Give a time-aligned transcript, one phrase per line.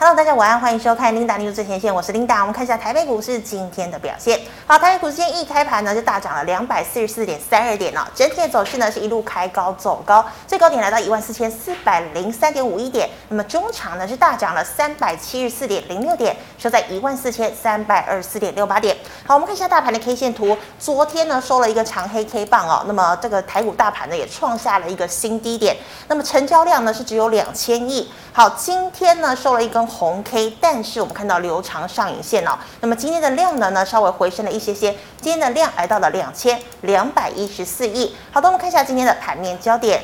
[0.00, 2.38] Hello，大家晚安，欢迎收看 Linda News 最前线，我是 Linda。
[2.38, 4.40] 我们看一下台北股市今天的表现。
[4.64, 13.10] 好，台北股市今天一开盘呢就大涨了两百四十四点三二点哦，整体的走势呢是一路开高走高，最高点来到一万四千四百零三点五一点。
[13.28, 18.96] 那么中场呢是大涨了三百七十四点零六点，收在一万四千三百二十四点六八点。
[19.24, 25.76] 好，我们看一下大盘的 K 线图，昨天呢收了一个长黑 K 棒哦，那么这个台股大盘呢也创下了一个新低点，
[26.08, 28.10] 那么成交量呢是只有两千亿。
[28.32, 32.58] 好，今天呢收了一根红 K，但是我们看到留长上影线哦。
[32.80, 34.90] 那么今天的量能呢稍微回升了一些些，
[35.20, 38.16] 今天的量来到了两千两百一十四亿。
[38.32, 40.02] 好的，我们看一下今天的盘面焦点。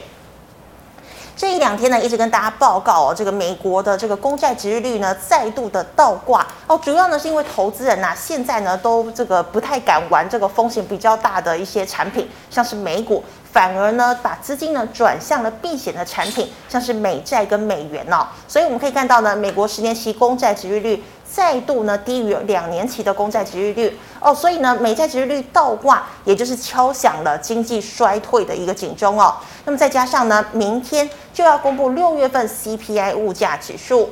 [1.37, 13.23] 这一两天呢，一直跟大家报告哦，这个美国的这个公债殖利率呢再度的倒挂哦，主要呢是因为投资人呐、啊、现在呢都这个不太敢玩这个风险比较大的一些产品，像是美股。
[13.53, 18.27] 反而呢，把资金呢转向了避险的产品，像是美债跟美元哦。
[18.49, 24.33] 所以我们可以看到呢，美国十年期公债殖利率再度呢低于两年期的公债殖利率哦。
[24.33, 29.35] 所以呢，美债殖利率倒挂，也就是敲响了经济衰退的一个警钟哦。
[29.65, 34.11] 那么再加上呢，明天就要公布六月份 CPI 物价指数。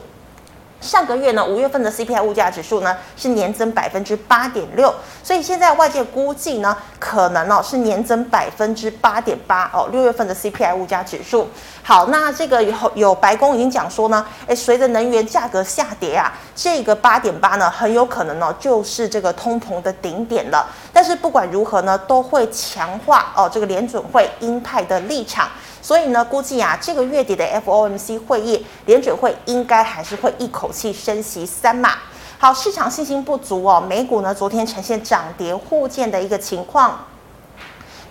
[0.82, 9.88] 上个月呢，五月份的 CPI 物价指数呢是年增百分之八点六，所以现在外界估计呢，可能哦是年增百分之八点八哦。
[9.92, 11.48] 六月份的 CPI 物价指数，
[11.82, 20.68] 好，那这个有有白宫已经讲说呢，诶，随着能源价格下跌啊，这个八点八呢很有可能呢就是这个通膨的顶点了。
[20.92, 25.48] 但是不管如何呢，都会强化哦这个联准会鹰派的立场。
[25.80, 31.94] 所以呢，估计啊，这个月底的 FOMC 会议，联准会应该还是会一口气升息三码。
[32.38, 37.04] 好，市场信心不足哦，美股呢昨天呈现涨跌互见的一个情况。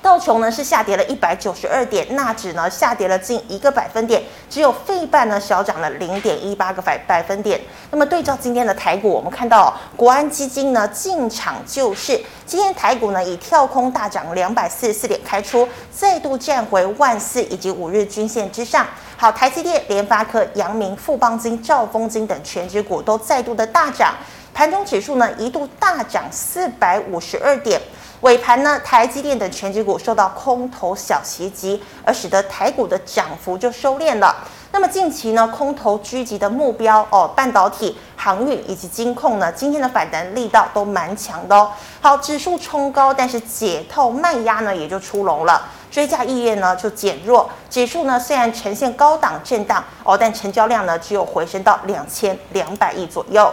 [0.01, 7.61] 道琼呢是下跌了一百九十二点，纳指呢下跌了近一个百分点，只有费半呢小涨了零点一八个百百分点。
[7.91, 18.87] 那么对照今天的台股，我们看到国安基金呢进场救市，今天台股呢以跳空大涨两百四十四点开出，再度站回万四以及五日均线之上。
[19.17, 24.15] 好，台积电、联发科、阳明、富邦金、兆丰金等全指股都再度的大涨，
[24.51, 27.79] 盘中指数呢一度大涨四百五十二点。
[28.21, 34.35] 尾盘呢，台积电等权值股受到空头小袭击，而使得台股的涨幅就收敛了。
[34.71, 41.71] 那么近期呢，空头狙击的目标哦，半导体、航运以及金控呢，今天的反弹力道都蛮强的哦。
[41.99, 45.59] 好，指数冲高，但是解套卖压呢也就出笼了，
[45.89, 47.49] 追价意愿呢就减弱。
[47.71, 53.51] 指数呢虽然呈现高档震荡哦，但成交量呢只有回升到两千两百亿左右。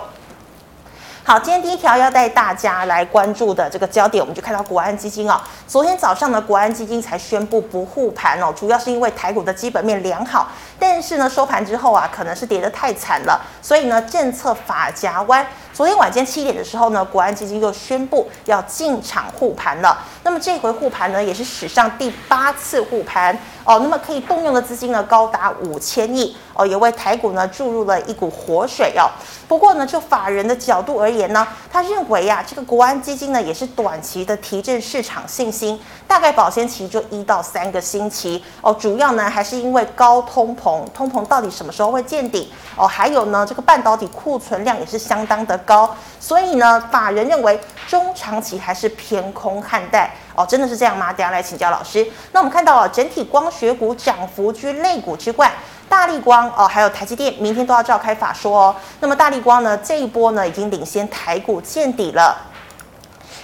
[1.28, 5.38] 好，今天第一条要带大家来关注的这个焦点，我们就看到国安基金哦。
[5.66, 15.46] 昨天早上呢，国安基金才宣布不护盘哦，主要是因为台股的基本面良好，但是呢，收盘之后啊，可能是跌得太惨了，所以呢，政策法夹弯。
[15.74, 19.98] 昨天晚间七点的时候呢，国安基金又宣布要进场护盘了。
[20.24, 23.78] 那么这回护盘呢，也是史上第八次护盘哦。
[23.80, 29.06] 那么可以动用的资金呢，高达五千亿哦，也为台股呢注入了一股活水哦。
[29.46, 38.74] 不过呢，就法人的角度而言呢，他认为呀、这个国安基金呢，也是短期的提振市场信心，大概保鲜期就一到三个星期哦。
[38.74, 42.84] 主要呢，还是因为高通膨，通膨到底什么时候会见顶哦？
[42.84, 45.56] 还有呢，这个半导体库存量也是相当的。
[45.68, 51.12] 高，所以呢，法人认为中长期还是偏空看待哦，真的是这样吗？
[51.12, 52.06] 等下来请教老师。
[52.32, 55.52] 那我们看到了整体光学股涨幅居类股之冠，
[55.88, 58.76] 大力光哦，还有台积电，明天都要召开法说哦。
[59.00, 62.36] 那么大力光呢，这一波呢，已经领先台股见底了。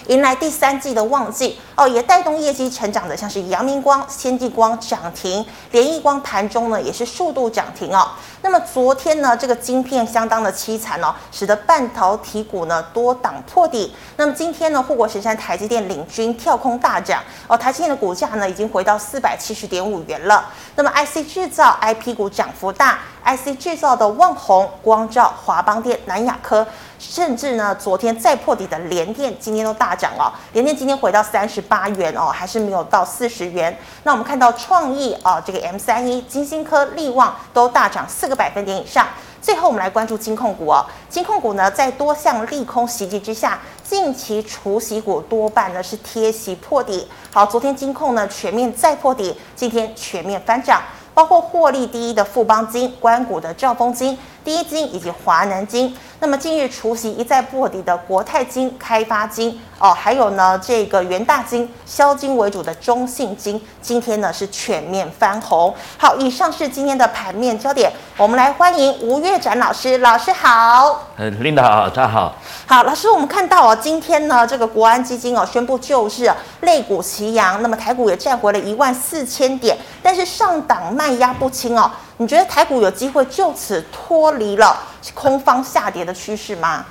[0.09, 8.10] 迎来第三季的旺季哦，也带动业绩成长的，像是阳明光、先进光涨停，联义光盘中呢也是数度涨停哦。
[8.42, 13.94] 那么昨天呢，这个晶片相当的凄惨哦，使得半导体股呢多档破底。
[14.16, 20.44] 那么今天呢，护国神山台积电领军跳空大涨哦，台积电的股价呢已经回到四百七十点五元了。
[20.76, 26.66] 那么 IC 制造 IP 股涨幅大，IC 制造的旺宏、光照、华邦电、南亚科。
[27.10, 30.33] 甚至呢，昨天再破底的联电今天都大涨哦。
[30.53, 33.77] 联电今天回到三十八元哦，还是没有到四十元。
[34.04, 39.06] 那我们看到创意啊，这个 M 三一、晶心科、力旺都大涨四个百分点以上。
[39.42, 47.06] 最后我们来关注金控股哦，金控股呢在多项利空袭击之下，近期除息股多半呢是贴息破底。
[47.30, 50.80] 好，昨天金控呢全面再破底，今天全面翻涨。
[51.12, 55.96] 包括获利第一的富邦金、官股的兆丰金、第一金以及华能金。
[56.20, 65.74] 那么近日除夕一再破底的国泰金、开发金哦，还有呢这个元大金、消金为主的中信金，今天呢是全面翻红。
[65.98, 71.08] 好，以上是今天的盘面焦点，我们来欢迎吴月展老师，老师好。
[71.16, 72.34] 呃，Linda 好，大家好。
[72.66, 76.32] 好，老师，我们看到哦，今天呢这个国安基金哦宣布救市，
[76.62, 81.91] 类股齐扬，那么台股也站回了一万四千点，但是上档卖压不轻哦。
[82.19, 84.77] 你觉得台股有机会就此脱离了
[85.15, 86.84] 空方下跌的趋势吗？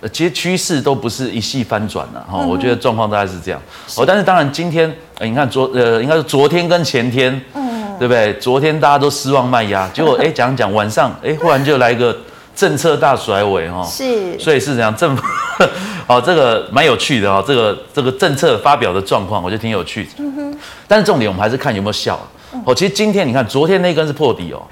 [0.00, 3.60] 呃，其实趋势都不是一夕翻转了哈，我觉得状况大概是这样。
[3.96, 8.34] 哦，但是当然今天，呃、你看昨呃，应该是昨天跟前天，嗯，对不对？
[8.40, 12.16] 昨天大家都失望卖压， 结果哎讲讲晚上，哎忽然就来一个
[12.56, 15.22] 政策大甩尾哈，是，所以是这样政府，
[16.08, 20.10] 哦，这个蛮有趣的哈，这个这个政策发表的状况，我觉得挺有趣的。
[20.16, 20.58] 嗯哼，
[20.88, 22.18] 但是重点我们还是看有没有效。
[22.64, 24.62] 哦，其实今天你看，昨天那根是破底哦，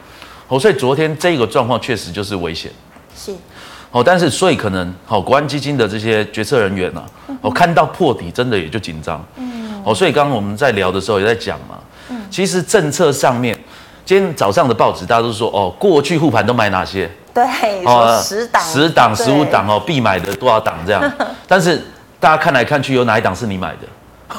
[0.49, 2.71] 哦，所以昨天这个状况确实就是危险，
[3.17, 3.33] 是，
[3.91, 11.79] 哦，但是所以可能，哦，国安基金的这些决策人员呢、啊，我、哦、看到破底真的也就紧张，嗯，哦，所以刚刚我们在聊的时候也在讲嘛，
[12.11, 13.59] 嗯，其实政策上面，
[14.05, 17.11] 今天早上的报纸大家都说，哦，过去护盘都买哪些？
[17.33, 17.45] 对，
[17.85, 21.13] 哦，十档、十档、十五档哦，必买的多少档这样，
[21.49, 21.81] 但是
[22.19, 23.87] 大家看来看去，有哪一档是你买的？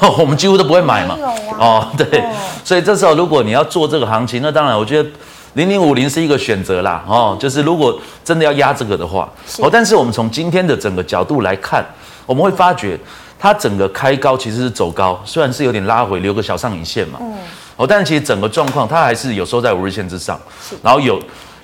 [0.18, 1.16] 我们几乎都不会买嘛，
[1.58, 2.24] 哦，对，
[2.64, 5.08] 所以这时候如果你要做这个行情，那当然我觉得
[5.54, 9.28] 零零五零是一个选择啦，哦，就是如果真的要压这个的话，
[9.58, 11.84] 哦，但是我们从今天的整个角度来看，
[12.26, 12.98] 我们会发觉
[13.38, 17.34] 它整个开高其实是走高，虽然是有点拉回，留个小上影线嘛，嗯。
[17.76, 20.38] 哦，但是其实整个状况它还是有收在五日线之上，
[20.82, 21.18] 然后有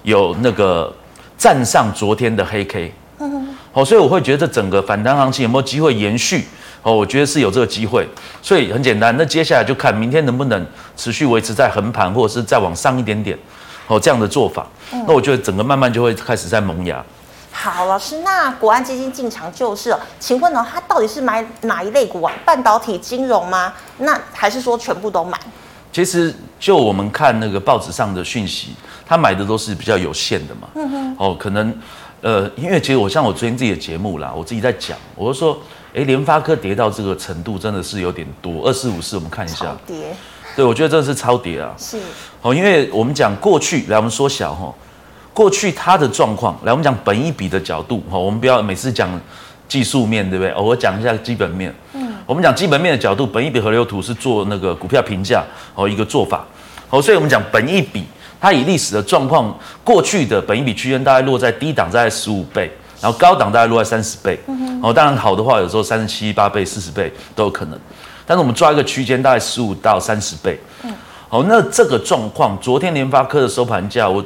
[0.04, 0.90] 有那个
[1.36, 2.92] 站上昨天的黑 K，
[3.74, 6.46] 哦，所以我会觉得这整个反弹行情有没有机会延续？
[6.82, 8.06] 哦，我觉得是有这个机会，
[8.40, 9.14] 所以很简单。
[9.18, 10.66] 那接下来就看明天能不能
[10.96, 13.36] 持续维持在横盘，或者是再往上一点点，
[13.88, 14.66] 哦，这样的做法。
[14.92, 17.04] 嗯、那我觉得整个慢慢就会开始在萌芽。
[17.50, 22.32] 好，老师，那国安基金进场救市，请问呢，他到底是买哪一类股啊？
[22.44, 23.72] 半导体、金融吗？
[23.98, 25.36] 那还是说全部都买？
[25.92, 28.68] 其实就我们看那个报纸上的讯息，
[29.04, 30.68] 他买的都是比较有限的嘛。
[30.76, 31.16] 嗯哼。
[31.18, 31.76] 哦，可能
[32.22, 35.58] 呃，因为其实我像我昨天自己的节目啦，我自己在讲，我就说。
[35.98, 38.64] 哎，联发科跌到这个程度，真的是有点多。
[38.64, 39.64] 二四五四，我们看一下。
[39.64, 39.96] 超跌。
[40.54, 41.74] 对，我觉得真的是超跌啊。
[41.76, 41.98] 是。
[42.40, 44.72] 哦，因为我们讲过去，来我们缩小哈，
[45.34, 49.10] 过去它的状况，来我们讲本一比的角度哈，我们不要每次讲
[49.66, 50.52] 技术面，对不对？
[50.52, 51.74] 哦，我讲一下基本面。
[51.94, 52.14] 嗯。
[52.26, 55.42] 我们讲基本面的角度，本一比河流图是做那个股票评价
[55.74, 56.46] 哦一个做法。
[56.90, 58.04] 哦，所以我们讲本一比，
[58.40, 59.52] 它以历史的状况，
[59.82, 62.70] 过去的本一比区间大概落在低档，大概十五倍。
[63.00, 64.38] 然后高档大概落在三十倍，
[64.82, 67.78] 哦，当然好的话，有时候三十七八倍、四十倍都有可能。
[68.26, 70.58] 但是我们抓一个区间，大概十五到三十倍。
[70.82, 70.92] 嗯，
[71.28, 74.22] 好，那这个状况，昨天联发科的收盘价，我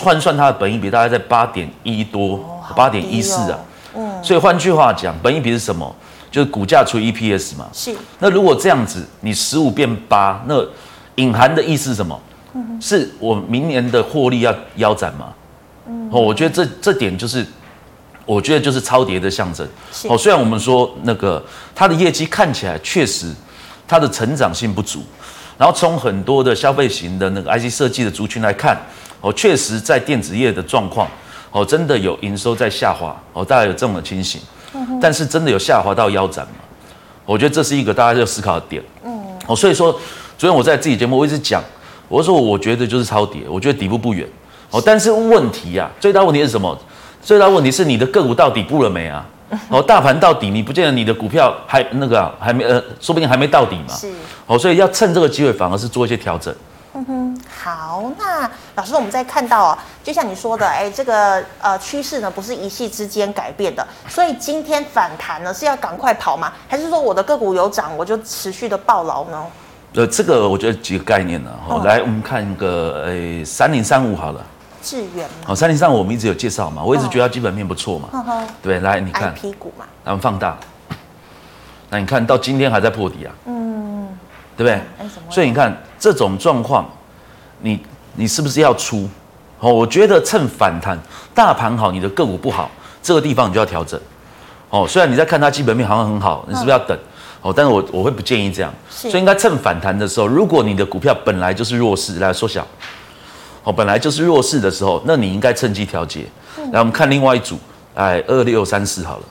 [0.00, 2.38] 换算它的本益比大概在八点一多，
[2.76, 3.58] 八点一四啊。
[3.96, 5.92] 嗯，所以换句话讲，本益比是什么？
[6.30, 7.66] 就是股价除以 EPS 嘛。
[7.72, 7.92] 是。
[8.18, 10.62] 那如果这样子，你十五变八，那
[11.16, 12.20] 隐含的意思是什么？
[12.52, 15.32] 嗯，是我明年的获利要腰斩吗？
[15.88, 17.44] 嗯，哦，我觉得这这点就是。
[18.30, 19.66] 我觉得就是超跌的象征。
[20.08, 21.44] 哦，虽然我们说那个
[21.74, 23.34] 它的业绩看起来确实
[23.88, 25.02] 它的成长性不足，
[25.58, 28.80] 然后从很多的消费型的那个 IC 设计的族群来看，
[29.20, 31.08] 哦，确实在电子业的状况，
[31.50, 34.40] 哦，真的有营收在下滑，哦，大概有这种的情形。
[35.02, 36.52] 但是真的有下滑到腰斩吗？
[37.26, 38.80] 我觉得这是一个大家要思考的点。
[39.04, 39.20] 嗯。
[39.48, 39.90] 哦，所以说
[40.38, 41.60] 昨天我在自己节目我一直讲，
[42.08, 44.24] 我说我觉得就是超跌，我觉得底部不远。
[44.70, 46.78] 哦，但是问题啊，最大问题是什么？
[47.22, 49.24] 最大问题是你的个股到底布了没啊？
[49.68, 53.94] 哦，大盘到底你不见得你的股票还那个、啊、还没呃，说不定还没到底嘛。
[53.94, 54.08] 是。
[54.46, 56.54] 哦，所以要趁这个机会，反而是做一些调整。
[56.94, 66.52] 嗯哼，好，那老师，我们再看到啊，就像你说的，哎，这个呃趋势呢不是一夕之间改变的，所以今天反弹呢是要赶快跑吗？
[66.68, 69.46] 还是说我的个股有涨，我就持续的抱牢呢？
[69.94, 71.50] 呃，这个我觉得几个概念呢。
[71.66, 74.44] 好，来我们看一个，哎，三零三五好了。
[74.82, 80.56] 智原好，三零三我们一直有介绍嘛，我一直觉得它基本面不错嘛，哦、对，来你看，IP 股嘛，咱们放大，
[81.90, 84.08] 那你看到今天还在破底啊，嗯，
[84.56, 84.80] 对不对？
[85.00, 86.88] 嗯、所以你看这种状况，
[87.60, 87.80] 你
[88.14, 89.08] 你是不是要出？
[89.58, 90.98] 哦，我觉得趁反弹，
[91.34, 92.70] 大盘好，你的个股不好，
[93.02, 94.00] 这个地方你就要调整。
[94.70, 96.96] 哦，虽然你在看它基本面好像很好，你是不是要等？
[97.42, 102.66] 哦，但是我我会不建议这样，所以应该趁反弹的时候，如果你的股票本来就是弱势，来缩小。
[103.64, 106.26] 哦，本来就是弱势的时候，那你应该趁机调节。
[106.72, 107.58] 来，我们看另外一组，
[107.94, 109.24] 哎，二六三四好了。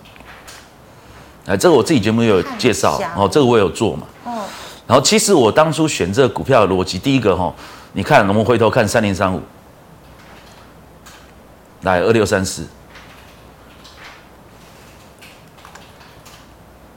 [1.47, 4.07] 哎，这个我自己节目也有介绍，哦，这个我有做嘛。
[4.25, 4.43] 哦。
[4.85, 7.53] 然后，其实我当初选这个股票的逻辑，第一个哈，
[7.93, 9.41] 你看，我们回头看三零三五，
[11.81, 12.67] 来二六三四，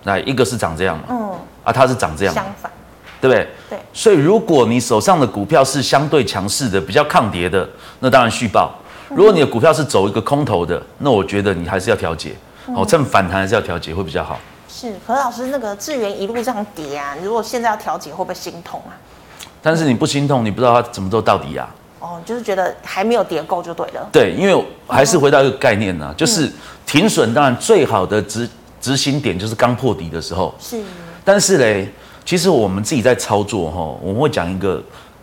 [0.05, 2.71] 来一个是长这样嘛，嗯，啊，它是长这样，相反，
[3.23, 3.49] 对不对？
[3.71, 3.79] 对。
[3.95, 7.67] 所以如果你手上的股票是相对强势的，比较抗跌的，
[8.01, 8.75] 那当然续报。
[9.09, 12.35] 如果你的股票是走一个空头的，那我觉得你还是要调节，
[12.75, 14.39] 哦，趁反弹还是要调节会比较好。
[14.69, 18.97] 是，何老师那个智源一路这样跌啊，如果现在要调节，会不会心痛啊？
[19.63, 21.69] 但是你不心痛，你不知道它怎么做到底啊？
[22.01, 24.09] 哦，就是觉得还没有跌够就对了。
[24.11, 26.51] 对，因为还是回到一个概念呢、啊，就是
[26.85, 28.49] 停损，当然最好的执
[28.81, 30.53] 执行点就是刚破底的时候。
[30.59, 30.83] 是。
[31.23, 31.89] 但是嘞，
[32.25, 34.83] 其实我们自己在操作哈，我们会讲一个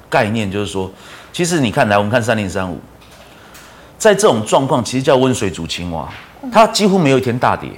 [0.09, 0.91] 概念，就是说，
[1.31, 2.79] 其实你看来，我们看三零三五，
[3.97, 6.07] 在这种状况，其实叫温水煮青蛙，
[6.51, 7.69] 它几乎没有一天大跌。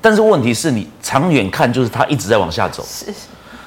[0.00, 2.84] 但是问题是你长远看，就是它一直在往下走。
[2.88, 3.12] 是。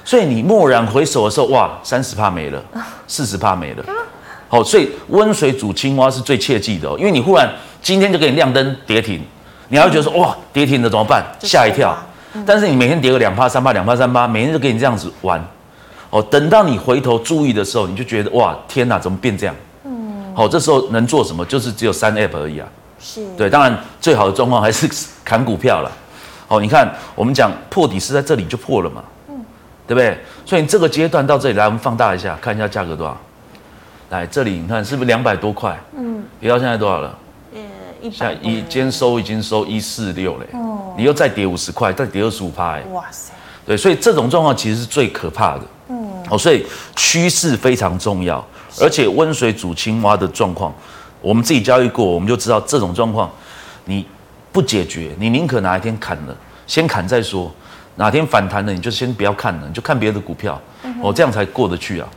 [0.03, 2.63] 所以你蓦然回首的时候，哇，三十帕没了，
[3.07, 3.85] 四十帕没了。
[4.47, 7.47] 好，所以温水煮青蛙是最切记的哦，因为你忽然
[7.81, 9.21] 今天就给你亮灯跌停，
[9.69, 11.23] 你还会觉得说哇，跌停了怎么办？
[11.41, 11.97] 吓一跳。
[12.45, 15.43] 但是你每天跌个两趴三趴两趴三趴，每天就给你这样子玩。
[16.09, 19.55] 哦，等到你回头注意的时候，你就觉得哇，天哪，怎么变这样？
[19.85, 20.33] 嗯。
[20.35, 21.45] 好，这时候能做什么？
[21.45, 22.67] 就是只有三 app 而已啊。
[22.99, 23.25] 是。
[23.37, 24.89] 对，当然最好的状况还是
[25.23, 25.91] 砍股票了。
[26.47, 29.03] 哦，你看我们讲破底是在这里就破了嘛。
[29.29, 29.35] 嗯。
[29.87, 30.17] 对不对？
[30.45, 33.17] 所以你这个阶段到这里来，我们放大一下，看一下价格多少。
[34.09, 35.77] 来这里，你看是不是两百多块？
[35.97, 37.17] 嗯，跌到现在多少了？
[38.19, 40.47] 呃，一今天收已经收一四六嘞。
[40.53, 40.93] 哦。
[40.97, 42.83] 你又再跌五十块，再跌二十五趴哎。
[42.91, 43.33] 哇塞。
[43.65, 45.61] 对，所以这种状况其实是最可怕的。
[45.89, 46.11] 嗯。
[46.29, 46.65] 哦，所以
[46.95, 48.45] 趋势非常重要，
[48.79, 50.73] 而且温水煮青蛙的状况，
[51.21, 53.29] 我们自己交易过，我们就知道这种状况，
[53.85, 54.05] 你
[54.51, 57.51] 不解决，你宁可哪一天砍了，先砍再说，
[57.95, 60.59] 哪天反弹了，你就先不要看了，你就看别的股票。
[60.83, 60.93] 嗯。
[61.03, 62.07] 哦，这样才过得去啊。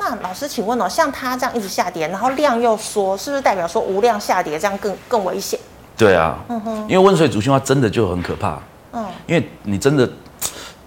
[0.00, 5.60] 那老师，请问哦，像它这样一直下跌，然后量又缩，是不是代表说无量下跌，这样更更危险？
[5.94, 8.58] 对啊，嗯哼，因为温水煮青蛙真的就很可怕。
[8.92, 10.08] 嗯，因为你真的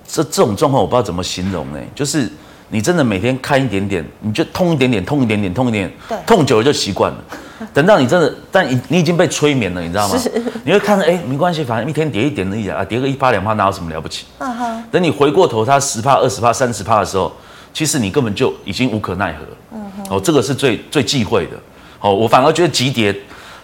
[0.08, 1.79] 这这种状况，我不知道怎么形容呢？
[1.93, 2.27] 就是
[2.70, 5.93] 你真的每天看一点点，你就痛一点点，痛一点点，痛一点
[6.25, 7.17] 痛久了就习惯了。
[7.72, 10.20] 等到你真的，但你你已经被催眠了，你知道吗？
[10.65, 14.25] 你会看着，哎，没关系，反正一天跌一点而已啊，跌个一趴两趴，哪有什么了不起？
[14.39, 14.84] 嗯哼。
[14.91, 17.32] 等你回过头，它十趴、二十趴、三十趴的时候。
[17.73, 19.39] 其实你根本就已经无可奈何，
[19.71, 21.57] 嗯哼，哦，这个是最最忌讳的，
[21.99, 23.13] 哦，我反而觉得急跌，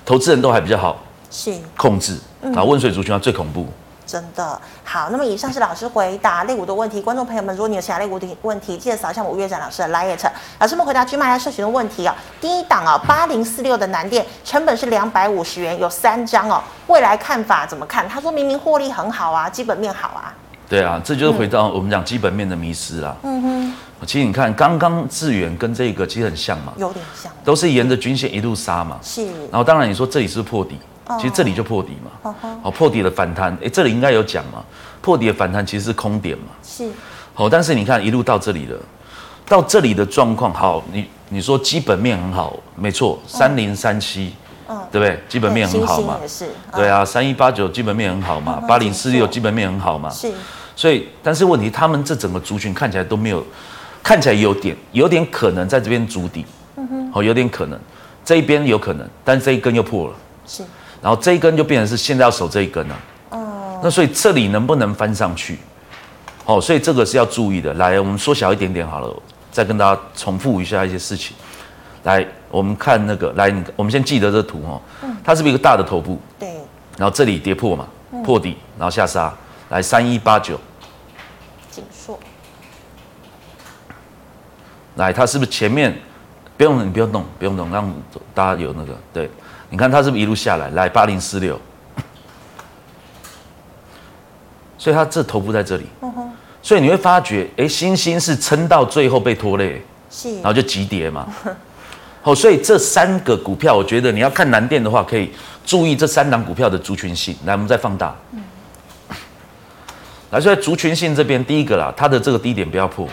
[0.04, 0.98] 投资人都还比较好，
[1.30, 1.54] 是。
[1.78, 2.18] 控制，
[2.56, 3.68] 啊，温水煮青蛙最恐怖，
[4.08, 4.60] 真的。
[4.84, 5.10] 好。
[5.12, 10.18] 那么以上是老师回答类股的问题，观众朋友们，如果你有其他类股的问题，记得扫一下我岳展老师的 LINE，
[10.60, 12.16] 老师们回答去卖家社群的问题啊。
[12.42, 18.10] 第一档啊，八零四六的南电成本是两百五十元，有三张哦，未来看法怎么看？
[18.10, 20.34] 他说明明获利很好啊，基本面好啊。
[20.68, 23.16] 对啊，这就是回到我们讲基本面的迷失啦。
[23.24, 23.74] 嗯哼，
[24.06, 28.98] 其实你看，刚刚致远跟这个其实很像嘛，有点像，都是沿着均线一路杀嘛。
[29.04, 29.26] 是。
[29.52, 30.78] 然后当然你说这里是破底，
[31.20, 32.36] 其实这里就破底嘛。
[32.64, 32.72] 哦。
[32.72, 34.64] 破底的反弹，哎，这里应该有讲嘛。
[35.02, 36.46] 破底的反弹其实是空点嘛。
[36.64, 36.90] 是。
[37.34, 38.78] 好，但是你看一路到这里了，
[39.48, 44.34] 到这里的状况好，你你说基本面很好，没错，三零三七，
[44.70, 45.22] 嗯，对不对？
[45.28, 46.18] 基本面很好嘛。
[46.28, 46.48] 是。
[46.74, 50.10] 对啊，三一八九基本面很好嘛，八零四六基本面很好嘛。
[50.10, 50.32] 是。
[50.76, 53.46] 所以，但是问题，他们这整个族群看起来都没有，
[54.04, 56.46] 看起来有点，有点可能在这边筑底，
[56.78, 57.80] 嗯哼，哦，有点可能，
[58.26, 60.14] 这一边有可能，但是这一根又破了，
[60.48, 60.64] 是，
[61.02, 62.96] 然后这一根就变成是现在要守这一根了，
[63.32, 65.60] 哦，那所以这里能不能翻上去？
[66.46, 67.72] 哦，所以这个是要注意的。
[67.76, 69.16] 来，我们缩小一点点好了，
[69.52, 71.36] 再跟大家重复一下一些事情。
[72.04, 76.20] 来，我们看那个，来，我们先记得这图哦，嗯，它是不是一个大的头部？
[76.40, 76.50] 对，
[76.98, 77.86] 然后这里跌破嘛，
[78.24, 79.32] 破底，然后下杀，
[79.70, 80.60] 来三一八九。
[85.00, 85.98] 来，它是不是前面
[86.58, 87.90] 不用你不用动，不用动，让
[88.34, 89.30] 大家有那个对，
[89.70, 90.70] 你看它是不是一路下来？
[90.72, 91.58] 来八零四六，
[94.78, 95.86] 所以它这头部在这里，
[96.62, 101.26] 所以你会发觉，哎，欣兴是撑到最后被拖累，是，然后就急跌嘛。
[102.22, 105.32] 好，所以这三个股票，我觉得你要看南电的话，可以
[105.66, 107.34] 注意这三档股票的族群性。
[107.46, 108.14] 来，我们再放大，
[110.32, 113.08] 来，所以族群性这边第一个啦，它的这个低点不要破。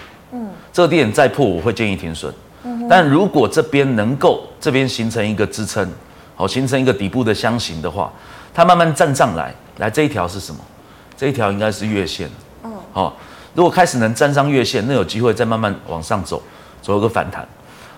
[0.77, 2.31] 这个点再破，我会建议停损。
[2.87, 5.91] 但如果这边能够这边形成一个支撑，
[6.35, 8.13] 好，形成一个底部的箱型的话，
[8.53, 10.61] 它慢慢站上来，来这一条是什么？
[11.17, 12.29] 这一条应该是月线。
[12.63, 12.71] 嗯。
[12.93, 13.17] 好，
[13.55, 16.43] 如果开始能站上月线，那有机会再慢慢往上走，
[16.83, 17.49] 走一个反弹。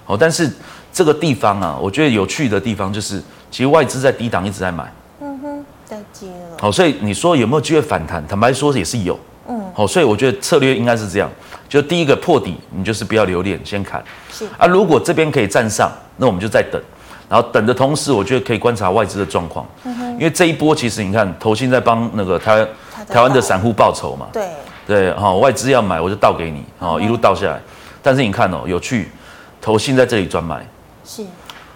[0.05, 0.49] 好，但是
[0.93, 3.21] 这个地方啊，我觉得有趣的地方就是，
[3.51, 4.89] 其实外资在低档一直在买。
[5.21, 6.57] 嗯哼，在接了。
[6.61, 8.25] 好，所以你说有没有机会反弹？
[8.29, 9.19] 坦白说也是有。
[9.49, 9.61] 嗯。
[9.75, 11.29] 好，所以我觉得策略应该是这样。
[11.69, 14.03] 就第一个破底，你就是不要留恋，先砍。
[14.33, 14.47] 是。
[14.57, 16.81] 啊，如果这边可以站上，那我们就再等。
[17.29, 22.67] 然后等的同时，我觉得可以观察外资的状况，因为这一波其实你看，投信在帮那个台
[23.07, 24.49] 台湾的散户报仇嘛，对。
[24.87, 27.61] 对，哈，外资要买我就倒给你，哦，一路倒下来，
[28.03, 29.13] 但是你看哦，有趣，
[29.61, 30.67] 投信在这里专买，
[31.05, 31.23] 是，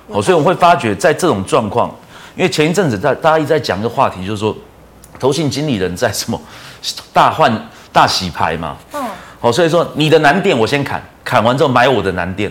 [0.06, 1.94] 哦，所以我会发觉在这种状况，
[2.34, 4.56] 因为前一阵子大大家一直在讲一个话题，就是说
[5.20, 6.40] 投信经理人在什么
[7.12, 7.52] 大换
[7.92, 9.04] 大洗牌嘛，嗯，
[9.42, 12.50] 哦，所以说你的难点我先砍，砍完之后买我的难点。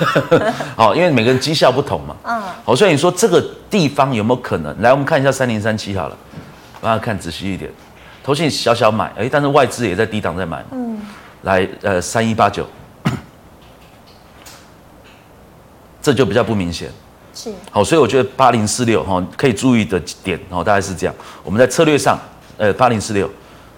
[0.76, 2.16] 好，因为每个人绩效不同嘛。
[2.24, 2.42] 嗯。
[2.64, 4.80] 好，所以你说这个地方有没有可能？
[4.80, 6.16] 来，我们看一下三零三七好了，
[6.80, 7.70] 大家看仔细一点。
[8.22, 10.64] 投信小小买，哎，但是外资也在低档在买。
[10.72, 11.00] 嗯。
[11.42, 12.66] 来，呃，三一八九，
[16.02, 16.90] 这就比较不明显。
[17.34, 17.50] 是。
[17.70, 21.14] 好，所以我觉得八零四六哈可以注意的点，哦，大概是这样。
[21.42, 22.18] 我们在策略上，
[22.58, 23.30] 呃，八零四六，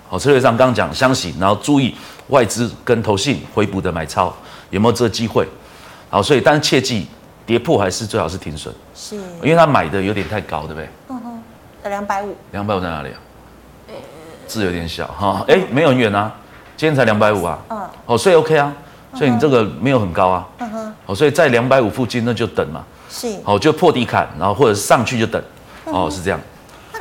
[0.09, 1.95] 好，策略上刚刚讲箱型，然后注意
[2.29, 4.35] 外资跟投信回补的买超
[4.71, 5.47] 有没有这个机会。
[6.09, 7.07] 好，所以但是切记，
[7.47, 10.89] 跌破还是最好是停损，是，因为他买的有点太高，对不对？
[11.09, 11.43] 嗯哼，
[11.91, 13.17] 两百五，两百五在哪里啊？
[14.47, 16.31] 字有点小哈，哎，没有很远啊，
[16.77, 18.71] 今天才两百五啊，嗯，哦，所以 OK 啊，
[19.15, 25.43] 所以你这个没有很高啊，嗯哼，哦，所以在两百五附近那就等嘛，是，好，就破底砍，然后或者是上去就等，
[25.87, 26.39] 哦，是这样。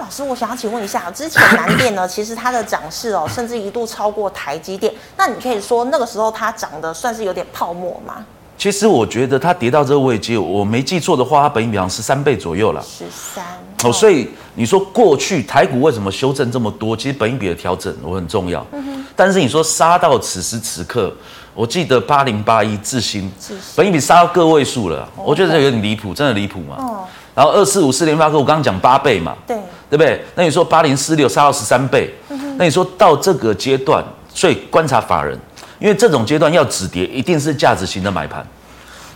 [0.02, 8.26] 那老师，我想要请问一下，之前南电呢， 其实它的涨势哦，甚至一度超过台积电，那你可以说那个时候它涨的算是有点泡沫吗？
[8.58, 12.82] 其实我觉得它跌到这个位置，我没记错的话，它本益比好像十三倍左右了。
[12.82, 13.46] 十三。
[13.84, 16.98] 哦，所以你说过去台股为什么修正这么多？
[16.98, 18.66] 其实本益比的调整我很重要。
[18.72, 19.06] 嗯哼。
[19.16, 21.14] 但是你说杀到此时此刻，
[21.54, 23.32] 我记得八零八一智新，
[23.76, 26.76] 本益比杀到个位数了，我觉得这有点离谱，真的离谱嘛。
[26.80, 27.08] 哦。
[27.34, 29.36] 然后二四五四联发科，我刚刚讲八倍嘛。
[29.48, 29.58] 对。
[29.90, 30.24] 对不对？
[30.36, 32.10] 那你说八零四六杀到十三倍，
[32.56, 34.02] 那你说到这个阶段，
[34.34, 35.38] 所以观察法人。
[35.80, 38.42] 因为这种阶段要止跌，一定是价值型的买盘，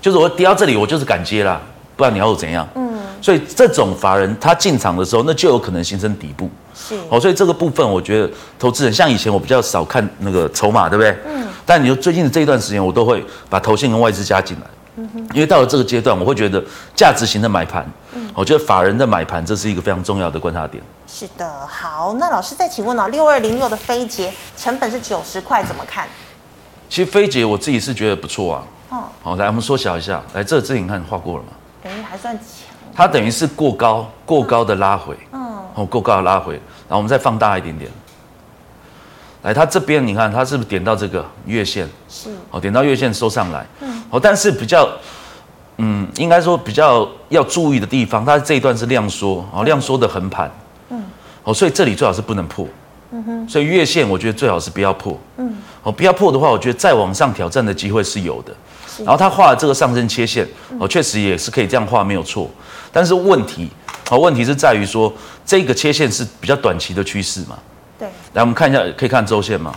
[0.01, 1.61] 就是我跌到这里，我就是敢接啦，
[1.95, 2.67] 不然你要我怎样？
[2.75, 6.49] 嗯，所以这种法人他进场的时候，那就有可能形成底部。
[6.75, 8.29] 是，哦，所以这个部分我觉得
[8.59, 11.15] 投资人像以前我比较少看那个筹码，对不对？
[11.25, 11.47] 嗯。
[11.65, 14.67] 但你说最近的这一段时间，我都会把投信跟外资加进来。
[15.33, 16.63] 因为到了这个阶段，我会觉得
[16.95, 20.81] 价值型的买盘，嗯，我觉得法人的买盘，这是一个非常重要的观察点。
[21.05, 26.07] 是的，好，那老师再请问哦，六二零六的飞捷成本是九十块，怎么看？
[26.89, 28.63] 其实飞捷我自己是觉得不错啊。
[28.89, 29.03] 哦。
[29.21, 31.49] 好，来我们缩小一下，来这这你看画过了吗？
[31.83, 32.45] 等于还算强。
[32.95, 35.17] 它等于是过高过高的拉回。
[35.33, 35.57] 嗯。
[35.73, 37.91] 哦，过高的拉回，然后我们再放大一点点。
[39.45, 41.87] 来，它这边你看它是不是点到这个月线？
[42.09, 42.31] 是。
[42.49, 43.63] 哦，点到月线收上来。
[43.79, 44.03] 嗯。
[44.09, 44.89] 哦，但是比较，
[45.77, 50.51] 嗯，应该说比较要注意的地方，它这一段是量缩，哦，量缩的横盘。
[50.89, 51.03] 嗯。
[51.43, 52.67] 哦，所以这里最好是不能破。
[53.11, 53.47] 嗯哼。
[53.47, 55.15] 所以月线我觉得最好是不要破。
[55.37, 55.55] 嗯。
[55.83, 58.51] 哦，不要破的话，我觉得再往上挑战的机会是有的。
[58.97, 60.47] 然后他画的这个上升切线，
[60.79, 62.49] 哦，确实也是可以这样画，没有错。
[62.91, 63.69] 但是问题，
[64.09, 65.13] 哦，问题是在于说
[65.45, 67.59] 这个切线是比较短期的趋势嘛？
[67.99, 68.07] 对。
[68.33, 69.73] 来，我们看一下，可以看周线吗？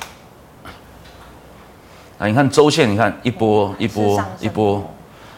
[2.19, 4.77] 啊，你看周线，你看一波一波一波，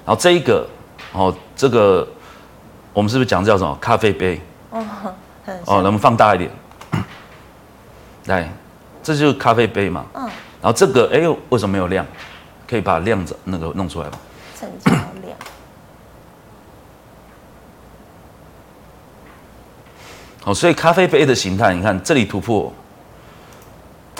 [0.06, 0.66] 然后这一个，
[1.12, 2.08] 哦，这个
[2.92, 4.40] 我们是不是讲叫什么咖啡杯？
[4.70, 4.84] 哦，
[5.66, 6.50] 哦，能放大一点？
[8.26, 8.50] 来，
[9.02, 10.06] 这就是咖啡杯嘛。
[10.14, 10.22] 嗯。
[10.62, 12.06] 然后这个，哎呦，为什么没有亮？
[12.68, 14.12] 可以把亮子那个弄出来吗？
[14.58, 15.36] 成交量。
[20.42, 22.72] 好，所以咖啡杯的形态，你看这里突破，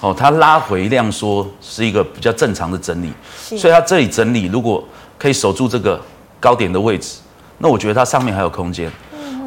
[0.03, 3.13] 哦，它拉回量缩是一个比较正常的整理，
[3.57, 4.83] 所以它这里整理如果
[5.19, 6.01] 可以守住这个
[6.39, 7.19] 高点的位置，
[7.59, 8.91] 那我觉得它上面还有空间。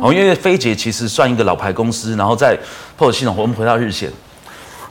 [0.01, 2.59] 哦，因为飞捷其实算一个老牌公司，然后在
[2.97, 4.12] POS 系统，我们回到日线。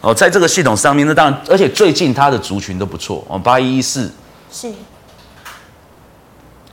[0.01, 3.23] 哦，在这个系统上面，那当然，而且最近它的族群都不错。
[3.29, 4.11] 哦，八一一四。
[4.51, 4.73] 是，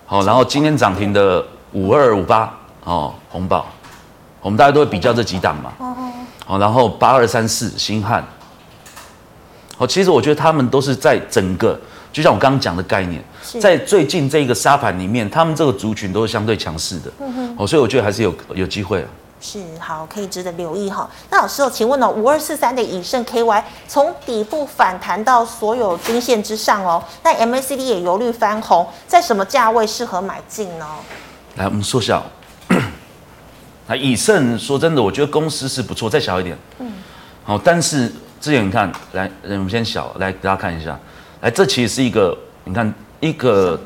[0.05, 3.67] 好，然后今天涨停的五二五八哦，红宝，
[4.41, 5.95] 我们大家都会比较这几档嘛，哦，
[6.45, 8.23] 好，然后八二三四星汉，
[9.77, 11.77] 好，其实我觉得他们都是在整个，
[12.13, 13.23] 就像我刚刚讲的概念，
[13.59, 19.05] 在最近这个沙盘里面，他们这个族群都是相对强势的，嗯哼，哦，所以我觉得还是有有机会。
[19.41, 21.09] 是好，可以值得留意哈。
[21.29, 30.85] 那老师哦，请问哦，五二四三的以盛 KY 从底部反弹到所有均线之上哦，那 MACD 也由绿翻红，在什么价位适合买进呢？
[31.55, 32.21] 来，我们缩小。
[33.89, 36.57] 那以盛说真的，我觉得公司是不错，再小一点。
[36.79, 36.89] 嗯。
[37.43, 38.07] 好，但是
[38.39, 40.97] 之前你看，来，我们先小，来给大家看一下。
[41.41, 43.77] 来，这其实是一个，你看一个。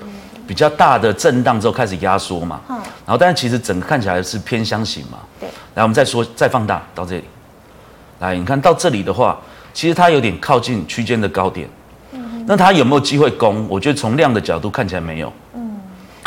[0.45, 7.23] 比较大的震荡之后开始压缩嘛，嗯，然后但是其实整个看起来是偏箱型嘛，对，来我们再说再放大到这里，
[8.19, 9.39] 来你看到这里的话，
[9.73, 11.69] 其实它有点靠近区间的高点，
[12.11, 13.65] 嗯，那它有没有机会攻？
[13.69, 15.79] 我觉得从量的角度看起来没有，嗯，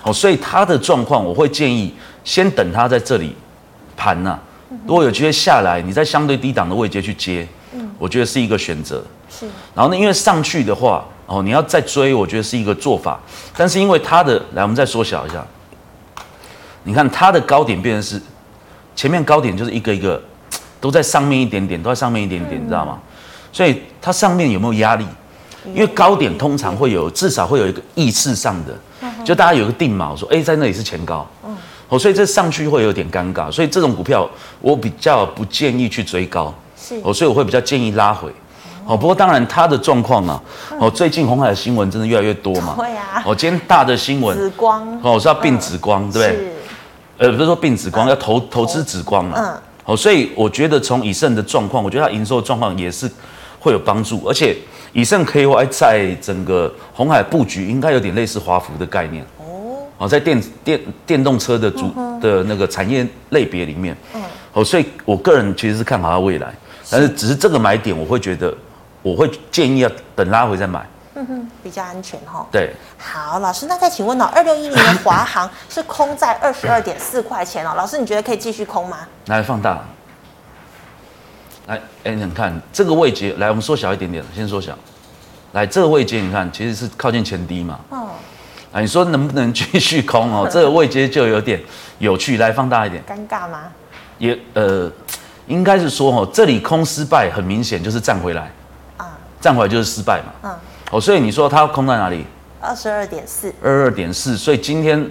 [0.04, 3.36] 哦，所以它的状况我会建议先等它在这里
[3.96, 4.40] 盘呐、啊，
[4.86, 9.02] 如果有机会下来，你在相对低档的位阶去接，嗯，我觉得是一个选择。
[9.28, 13.18] 是，然后呢，因为上去的话，哦，你要再追，我觉得是一个做法。
[13.56, 15.44] 但是因为它的，来，我们再缩小一下，
[16.84, 18.22] 你看它的高点变成是
[18.94, 20.22] 前面高点就是一个一个
[20.80, 22.98] 都在上面一点点，都在上面一点点，你知道吗？
[23.52, 25.06] 所以它上面有没有压力？
[25.74, 28.72] 因为高点通常会有，至少会有一个意识上的，
[29.24, 31.28] 就大家有个定锚，说，哎，在那里是前高，
[31.88, 33.50] 哦，所以这上去会有点尴尬。
[33.50, 34.28] 所以这种股票
[34.60, 38.30] 我比较不建议去追高，是，哦，所以我会比较建议拉回。
[38.86, 40.40] 哦，不过当然它的状况啊，
[40.78, 42.74] 哦，最近红海的新闻真的越来越多嘛。
[42.78, 43.22] 会啊。
[43.24, 44.36] 哦，今天大的新闻。
[44.36, 45.00] 紫光。
[45.02, 46.36] 哦，是要并紫光，对不对？
[46.36, 46.52] 是。
[47.18, 49.36] 呃，不是说并紫光，要投投资紫光嘛。
[49.38, 49.58] 嗯。
[49.86, 53.10] 哦，所以我觉得从以盛的状况，我觉得它营收状况也是
[53.58, 54.56] 会有帮助，而且
[54.92, 59.24] 以盛 KY 在整个红海布局应该有点类似华孚的概念。
[59.98, 60.06] 哦。
[60.06, 63.96] 哦，在电电电动车的主的那个产业类别里面。
[64.14, 64.22] 嗯。
[64.52, 66.54] 哦，所以我个人其实是看好它未来，
[66.90, 68.54] 但是只是这个买点，我会觉得。
[69.02, 72.44] 我会建议要等拉回再买，嗯哼，比较安全哈。
[72.50, 79.06] 对，好，老师，那再请问哦，二六一零的华航 是空在二十二点四块钱哦，老师你觉得可以继续空吗？
[79.26, 79.78] 来放大，
[81.68, 84.76] 来，哎，你看这个位阶，来我们缩小一点点，先缩小，
[85.52, 88.08] 来这个位阶，你看其实是靠近前低嘛，哦，
[88.76, 90.46] 啊，你说能不能 继续空哦？
[90.52, 91.58] 这个位阶就有点
[91.98, 93.62] 有趣，来放大一点，尴尬吗？
[94.18, 94.92] 也呃，
[95.46, 98.52] 应该是说哦，这里空失败，很明显就是站回来
[98.98, 99.16] 啊。
[99.40, 100.32] 站回来就是失败嘛。
[100.42, 100.54] 嗯。
[100.90, 102.26] 哦，所以你说它空在哪里？
[102.60, 103.50] 二十二点四。
[103.62, 105.10] 二二点四，所以今天，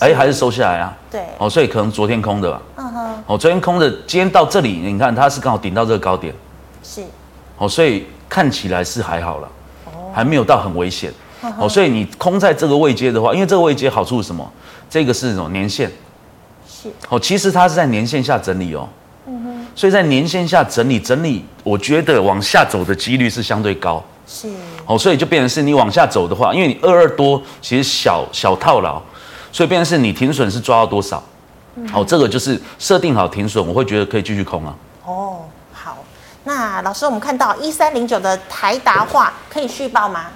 [0.00, 0.96] 哎还是收下来啊。
[1.10, 1.26] 对。
[1.36, 2.62] 哦，所以可能昨天空的吧。
[2.76, 3.22] 嗯哼。
[3.26, 6.34] 哦，昨天空的，今天到这里，你看它是刚好顶到这个高点。
[6.82, 7.04] 是。
[7.58, 9.48] 哦，所以看起来是还好了。
[9.84, 10.10] 哦。
[10.14, 11.12] 还没有到很危险。
[11.58, 14.50] 哦，所以你空在这个位阶的话，因为这个位阶好处是什么？
[14.90, 15.90] 这个是什么年限。
[16.68, 16.90] 是。
[17.08, 18.88] 哦，其实它是在年线下整理哦。
[19.26, 24.02] 嗯哼所以在年线下整理整理，我觉得往下走的几率是相对高。
[24.26, 24.48] 是。
[24.86, 29.00] 哦，所以就变成是你往下走的话，因为你二二多其实小小套牢，
[29.52, 31.22] 所以变成是你停损是抓到多少？
[31.76, 31.88] 嗯。
[31.94, 34.74] 哦，这个就是设定好停损，我会觉得可以继续空啊。
[35.04, 35.40] 哦，
[35.72, 35.98] 好。
[36.44, 40.26] 那老师，我们看到一三零九的台达化可以续报吗？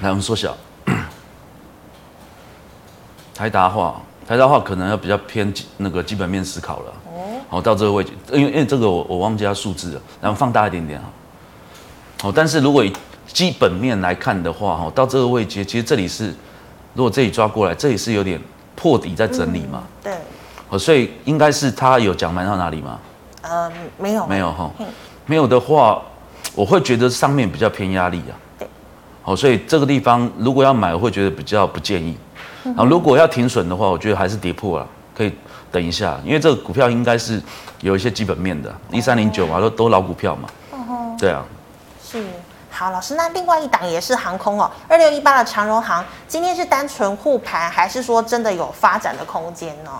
[0.00, 0.56] 来，我们缩小。
[3.34, 6.92] 台达化，台达化可能要比较偏那个基本面思考了。
[7.06, 11.06] 哦好，到这个位置，因为因为这个我我忘记它数字了，然后放大一点点哈。
[12.22, 12.92] 好，但是如果以
[13.26, 16.34] 基本面来看的话，哈，到这个位置，其实这里是，
[16.94, 18.40] 如果这里抓过来，这里是有点
[18.76, 19.82] 破底在整理嘛。
[19.82, 20.14] 嗯、对。
[20.68, 22.98] 哦，所以应该是他有讲买到哪里吗？
[23.42, 24.26] 呃，没有。
[24.26, 24.70] 没有哈。
[25.26, 26.00] 没有的话，
[26.54, 28.32] 我会觉得上面比较偏压力啊。
[29.34, 32.16] 所以这个地方如果要买，我会觉得比较不建议。
[32.64, 35.32] 然后如果要停损的话，我觉得还是跌破了，可以。
[35.72, 37.40] 等一下，因为这个股票应该是
[37.80, 40.48] 有一些基本面的，一三零九嘛，都都老股票嘛。
[40.72, 41.16] 嗯哼。
[41.16, 41.44] 对啊。
[42.04, 42.26] 是。
[42.72, 49.90] 好，老师，那另外一档也是航空哦，二六一八的长荣航，今天是单纯护盘，还是说真的有发展的空间呢？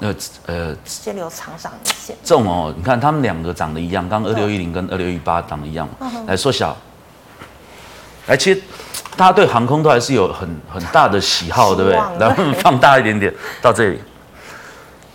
[0.00, 0.14] 呃
[0.46, 2.16] 呃，直接留长上一线。
[2.22, 5.94] 这种哦，你看他们两个长得一样，刚二六一零跟二六一八长得一样嘛。
[6.00, 6.76] 嗯、来缩小。
[8.28, 8.60] 来，其实
[9.16, 11.98] 大家对航空都还是有很很大的喜好，对不对？
[12.18, 13.98] 来， 放大一点点到这里。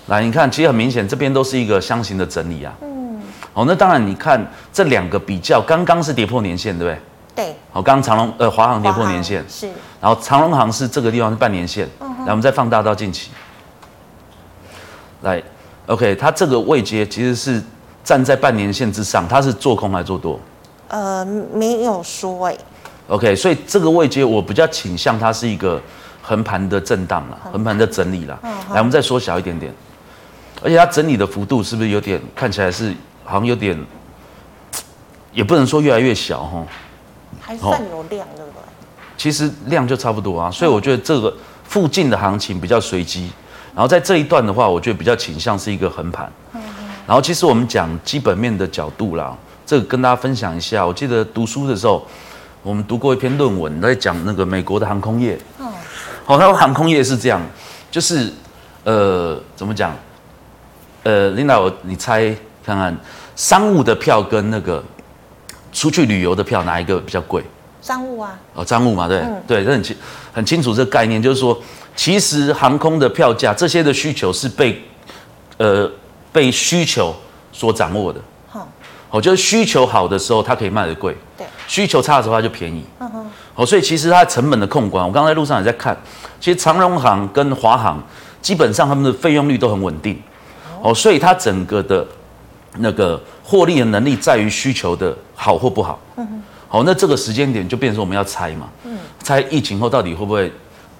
[0.07, 2.73] 来，你看，其实很明显，这边都是一个箱型的整理啊。
[2.81, 3.21] 嗯。
[3.53, 7.45] 哦，那当然，你看这两个比较，刚刚是跌破年线，对不对？
[7.45, 7.55] 对。
[7.71, 9.69] 好，刚刚长龙呃华航跌破年线是。
[10.01, 11.87] 然后长龙航是这个地方是半年线。
[12.01, 12.09] 嗯。
[12.25, 13.29] 来，我们再放大到近期。
[15.21, 15.41] 来
[15.85, 17.63] ，OK，它这个位阶其实是
[18.03, 20.39] 站在半年线之上，它是做空还是做多？
[20.87, 21.23] 呃，
[21.53, 22.57] 没有说哎。
[23.07, 25.81] OK，所以这个位阶我比较倾向它是一个
[26.21, 28.39] 横盘的震荡了，横盘的整理了。
[28.43, 28.51] 嗯。
[28.71, 29.73] 来，我们再缩小一点点。
[30.61, 32.93] 而且它整理的幅度是不是有点看起来是
[33.25, 33.77] 好像有点，
[35.33, 36.65] 也不能说越来越小哈，
[37.41, 38.61] 还算有量对不对？
[39.17, 41.35] 其实量就差不多啊，所以我觉得这个
[41.65, 43.29] 附近的行情比较随机，
[43.75, 46.31] 然后在这一段的话，我觉得比较倾向是一个横盘。
[47.05, 49.35] 然后其实我们讲基本面的角度啦，
[49.65, 50.85] 这个跟大家分享一下。
[50.85, 52.07] 我记得读书的时候，
[52.63, 55.37] 我们读过一篇论文在讲那个美国的航空业。
[55.59, 55.67] 哦。
[56.25, 57.41] 好，他说航空业是这样，
[57.91, 58.31] 就是
[58.85, 59.93] 呃，怎么讲？
[61.03, 62.33] 呃，领导，你猜
[62.65, 62.97] 看看，
[63.35, 64.81] 商务的票跟那个
[65.73, 67.43] 出去旅游的票哪一个比较贵？
[67.81, 68.39] 商务啊。
[68.53, 69.95] 哦，商务嘛，对，嗯、对，这很清
[70.31, 71.61] 很清楚这个概念，就是说，
[71.97, 74.81] 其实航空的票价这些的需求是被
[75.57, 75.91] 呃
[76.31, 77.13] 被需求
[77.51, 78.21] 所掌握的。
[79.13, 81.15] 好、哦，就是需求好的时候，它可以卖得贵。
[81.37, 82.83] 对，需求差的时候它就便宜。
[82.99, 85.95] 嗯哼，哦，所以其实它成本的控管，我刚才在路上也在看，
[86.39, 88.01] 其实长荣航跟华航
[88.41, 90.19] 基本上他们的费用率都很稳定。
[90.81, 92.03] 哦，所以它整个的
[92.79, 95.99] 那个获利的能力在于需求的好或不好。
[96.15, 98.67] 嗯哼，好，那这个时间点就变成说我们要猜嘛。
[98.83, 100.51] 嗯，猜疫情后到底会不会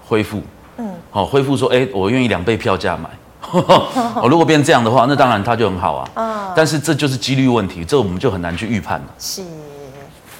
[0.05, 0.39] 恢复？
[0.77, 3.09] 嗯，好，恢复说，哎，我愿意两倍票价买。
[3.51, 6.09] 哦，如果变成这样的话，那当然它就很好啊。
[6.15, 9.05] 嗯，但是这就是几率问题，这我们就很难去预判了。
[9.19, 9.43] 是，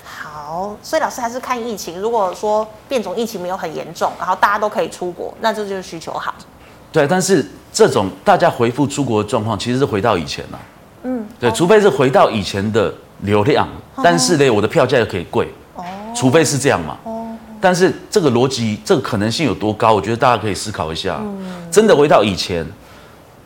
[0.03, 1.99] 好，所以老师还是看疫情。
[1.99, 6.33] 如果说变种疫情没有很严重，然后大家都可以出国，那这就是需求好。
[6.91, 10.59] 对，但是这种大家回复出国的状况，其实是回到以前了。
[11.03, 13.67] 嗯，对，除非是回到以前的流量，
[14.03, 15.53] 但是呢，我的票价又可以贵。
[15.75, 15.83] 哦，
[16.15, 16.97] 除非是这样嘛。
[17.03, 17.27] 哦，
[17.59, 19.93] 但是这个逻辑，这个可能性有多高？
[19.93, 21.17] 我觉得大家可以思考一下。
[21.19, 22.65] 嗯，真的回到以前。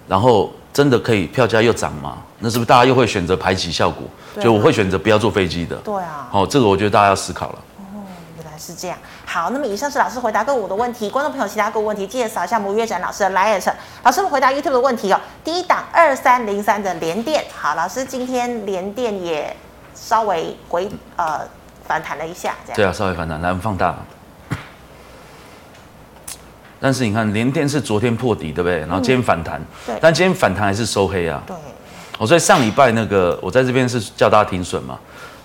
[0.07, 2.17] 然后真的可以票价又涨吗？
[2.39, 4.03] 那是不是大家又会选择排挤效果？
[4.39, 5.75] 就我会选择不要坐飞机的。
[5.77, 6.27] 对啊。
[6.31, 7.59] 好，这个我觉得大家要思考了。
[7.79, 8.05] 哦，
[8.37, 8.97] 原来是这样。
[9.25, 13.73] 好，那么以上是老师回答个我的问题，观众朋友其他个股问题记得扫一下摩月展老师的 LINE。
[14.03, 15.19] 老师们回答 YouTube 的问题哦。
[15.43, 19.55] 第一档二三零三的联电，好，老师今天联电也
[19.95, 21.41] 稍微回呃
[21.87, 22.75] 反弹了一下，这样。
[22.75, 23.95] 对啊，稍微反弹，来我们放大。
[26.79, 28.79] 但是你看，联电是昨天破底，对不对？
[28.79, 31.41] 然后今天反弹，嗯、但今天反弹还是收黑啊。
[31.47, 31.55] 对。
[32.19, 34.97] 我所以上礼拜那个，我在这边是叫大家停损嘛，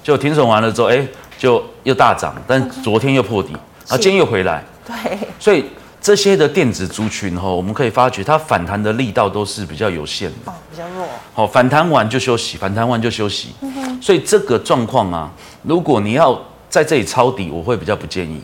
[0.02, 1.06] 就停损完了之后，哎，
[1.38, 3.52] 就又大涨，但昨天又破底，
[3.88, 4.64] 然后今天又回来。
[4.86, 5.18] 对。
[5.38, 5.64] 所以
[6.00, 10.50] 这些的电子族群哈，我们可以发觉它反弹的力道都是比较有限的。
[10.50, 11.06] 哦，比较弱。
[11.32, 13.54] 好，反弹完就休息，反弹完就休息。
[13.60, 14.00] 嗯。
[14.00, 15.30] 所以这个状况啊，
[15.62, 18.42] 如果你要在这里抄底，我会比较不建议。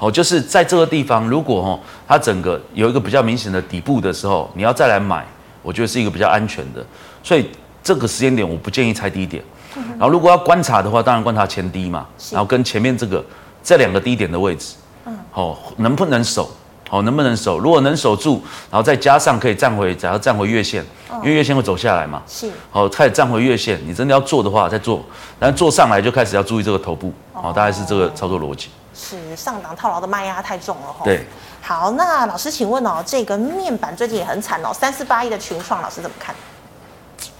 [0.00, 5.24] 哦，就是在这个地方，如果哦，它整个有一个比较明显的底部的时候，你要再来买，
[5.62, 6.82] 我觉得是一个比较安全的。
[7.22, 7.50] 所以
[7.82, 9.44] 这个时间点，我不建议猜低点。
[9.90, 13.22] 然后如果要观察的话，当然观察前低嘛，然后跟前面这个
[13.62, 16.50] 这两个低点的位置，嗯，哦，能不能守？
[16.90, 17.58] 哦，能不能守？
[17.58, 20.84] 如果能守住，然后再加上可以站回，只要站回月线，
[21.22, 22.50] 因为月线会走下来嘛，是。
[22.72, 25.00] 哦，开始站回月线，你真的要做的话再做，
[25.38, 28.68] 然后做上来就开始要注意这个头部，哦，大概是这个操作逻辑。
[28.92, 31.04] 是上档套牢的卖压太重了哈。
[31.04, 31.24] 对，
[31.62, 36.34] 好，那老师请问哦，这个面板最近也很惨哦，三四八一的群创，老师怎么看？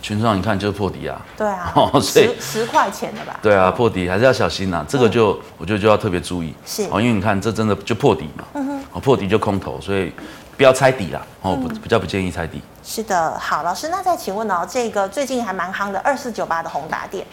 [0.02, 1.20] 群创，你看就是破底啊。
[1.36, 3.38] 对啊， 哦、十十块钱的吧？
[3.42, 6.54] 对啊，破底还是要小心呐、啊，这个就、嗯、我觉得就要特别注意。
[6.64, 10.12] 是哦，因为你看这真的就破底嘛，嗯哼，哦破底就空头，所以
[10.56, 12.60] 不要猜底啦，哦不、嗯、比较不建议猜底。
[12.82, 17.26] 是的，好，老师，那再请问哦，这个最近还蛮夯的二四九八的宏达电。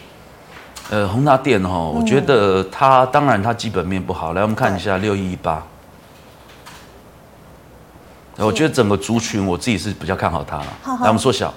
[0.90, 4.32] 呃，宏达电哈，我觉得它当然它基本面不好。
[4.32, 5.62] 来，我们看一下六一一八。
[8.36, 10.66] 我觉得整个族群我自己是比较看好它了。
[11.00, 11.52] 来，我们缩小。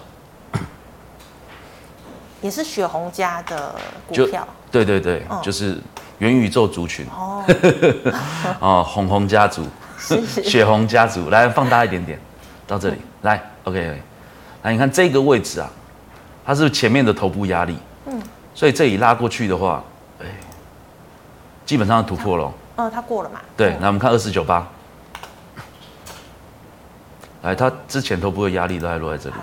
[2.42, 3.76] 也是雪红家的
[4.08, 4.48] 股票。
[4.72, 5.78] 对对对，就是
[6.20, 7.06] 元宇宙族群。
[7.08, 7.44] 哦。
[8.60, 9.66] 哦，红红家族。
[10.44, 12.20] 雪红家族，来放大一点点，
[12.66, 14.02] 到这里来，OK。
[14.64, 15.70] 来，你看这个位置啊，
[16.44, 17.78] 它是前面的头部压力。
[18.08, 18.20] 嗯。
[18.56, 19.84] 所以这里拉过去的话，
[20.20, 20.26] 哎，
[21.66, 22.52] 基本上突破了。
[22.78, 23.40] 嗯，它过了嘛？
[23.56, 24.68] 对，来我们看二四九八，
[27.44, 29.36] 来，它之前头部的压力都还落在这里，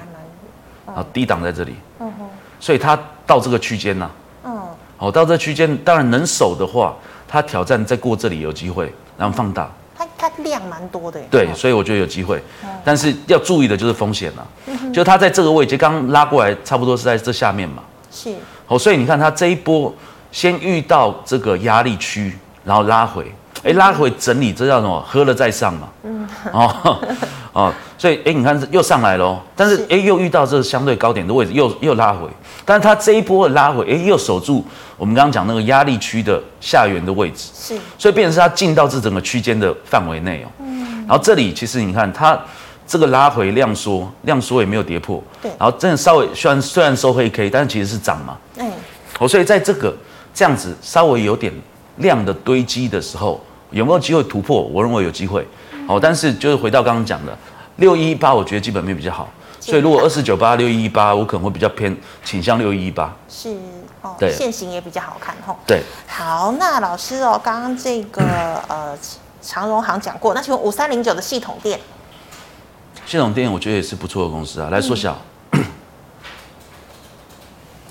[1.12, 1.76] 低档在这里。
[2.60, 4.10] 所以它到这个区间呢，
[4.44, 4.60] 嗯，
[4.96, 6.94] 好，到这区间，当然能守的话，
[7.26, 9.70] 它挑战再过这里有机会，然后放大。
[9.96, 11.20] 它它量蛮多的。
[11.30, 12.42] 对，所以我觉得有机会，
[12.84, 14.46] 但是要注意的就是风险了。
[14.92, 17.82] 就它在这个位置刚拉过来，差不多是在这下面嘛。
[18.10, 18.34] 是。
[18.68, 19.92] 哦，所以你看它这一波
[20.30, 23.32] 先遇到这个压力区，然后拉回，
[23.64, 25.04] 哎，拉回整理，这叫什么？
[25.08, 25.88] 喝了再上嘛。
[26.04, 26.28] 嗯。
[26.52, 26.98] 哦
[27.58, 32.28] 哦，所以哎，你看又上来了，但是哎又遇到这个相对高点的位置，又又拉回，
[32.64, 34.64] 但是它这一波的拉回，哎又守住
[34.96, 37.50] 我们刚刚讲那个压力区的下缘的位置。
[37.52, 37.76] 是。
[37.98, 40.48] 所以变成是它进到这整个区间的范围内哦。
[40.60, 41.04] 嗯。
[41.06, 42.38] 然后这里其实你看它。
[42.90, 48.72] 这个拉回量缩，量缩也没有跌破，对，然后真的稍微虽然虽然收黑 K，但是其实是涨嘛，嗯，
[49.18, 49.94] 哦，所以在这个
[50.32, 51.52] 这样子稍微有点
[51.96, 54.62] 量的堆积的时候，有没有机会突破？
[54.62, 55.46] 我认为有机会，
[55.88, 57.36] 哦，但是就是回到刚刚讲的
[57.76, 63.56] 六一一八，我觉得基本面比较好，所以如果二四九八六一一八，我可能会比较偏倾向六一一八，是
[64.02, 68.22] 哦，对，线型也比较好看吼，对，好，那老师哦，刚刚这个
[68.68, 68.96] 呃
[69.40, 71.80] 长荣行讲过，那请问五三零九的系统店。
[73.06, 75.16] 系统店我觉得也是不错的公司啊，来缩小，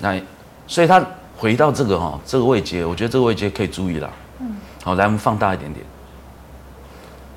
[0.00, 0.22] 来，
[0.68, 1.04] 所以它
[1.36, 4.08] 回到这个哈这个位阶，我觉得这个位阶可以注意了。
[4.38, 5.84] 嗯，好，来我们放大一点点，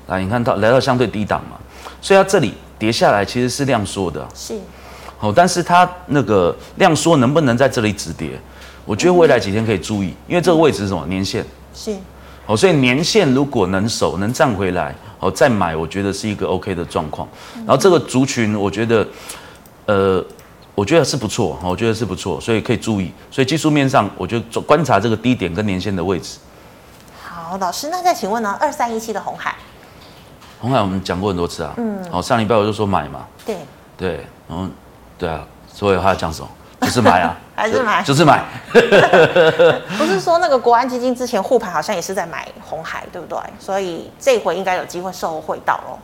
[0.06, 1.56] 来你看到来到相对低档嘛，
[2.00, 4.58] 所以它这里跌下来其实是量缩的，是，
[5.20, 8.38] 哦，但是它那个量缩能不能在这里止跌？
[8.84, 11.06] 我觉得未来几天可以注意，因为这个位置是什么？
[11.06, 11.44] 年线。
[11.74, 11.96] 是。
[12.44, 17.28] 哦，所以年线如果能守，能站回来，哦，再买，我觉得是一个 OK 的状况。
[17.58, 19.06] 然后这个族群，我觉得，
[19.86, 20.24] 呃，
[20.74, 23.12] 我觉得是不错，我觉得是不错，所以可以注意。
[23.30, 26.38] 所以技术面上，我就观察这个低点跟年线的位置。
[27.22, 28.58] 好，老师，那再请问呢？
[28.60, 29.54] 二三一七的红海，
[30.62, 31.74] 鸿海我们讲过很多次啊。
[31.76, 31.98] 嗯。
[32.10, 33.26] 好，上礼拜我就说买嘛。
[33.44, 33.56] 对。
[33.98, 34.66] 对，然后，
[35.18, 36.48] 对啊，所以他要讲什么？
[36.80, 38.02] 就是买啊， 还是买？
[38.02, 38.44] 就是买。
[39.98, 43.38] 不是说那个国安基金之前护盘好像也是在买红海，对不对？
[43.58, 45.98] 所以这回应该有机会受惠到喽。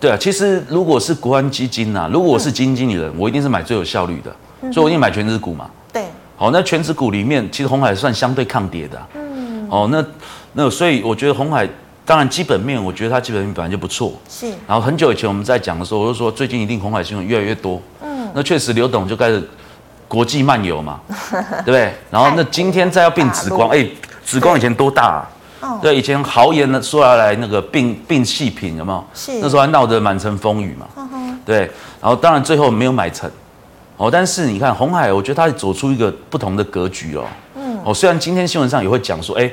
[0.00, 5.68] 对啊，其实如果是国安基金呐、啊，如果我是基金经理人，嗯、我一定是买最有效率的，嗯、所以我一定买全指股嘛。
[5.92, 6.06] 对。
[6.36, 9.06] 好，那全指股里面，其实红海算相对抗跌的、啊。
[9.14, 9.68] 嗯。
[9.70, 10.04] 哦，那
[10.52, 11.68] 那所以我觉得红海，
[12.06, 14.12] 当然基本面，我觉得它基本面本来就不错。
[14.28, 14.46] 是。
[14.66, 17.80] 然后很久以前我们在讲的时候，我就说最近一定红海新闻越来越多。
[18.02, 18.28] 嗯。
[18.34, 19.42] 那确实刘董就开始。
[20.06, 21.00] 国际漫游嘛，
[21.64, 21.92] 对不对？
[22.10, 23.84] 然后那今天再要并紫光，哎，
[24.22, 25.28] 紫光以前多大啊？
[25.60, 29.04] 哦、对，以前豪言的说要来那个并并细品，有没有？
[29.14, 29.32] 是。
[29.40, 30.86] 那时候还闹得满城风雨嘛。
[30.96, 31.60] 嗯、哼对。
[32.00, 33.28] 然后当然最后没有买成。
[33.96, 37.24] 哦，但是你看红海，我觉得它走出一个不同的格局哦。
[37.56, 37.80] 嗯。
[37.82, 39.50] 哦，虽然今天新闻上也会讲说，哎，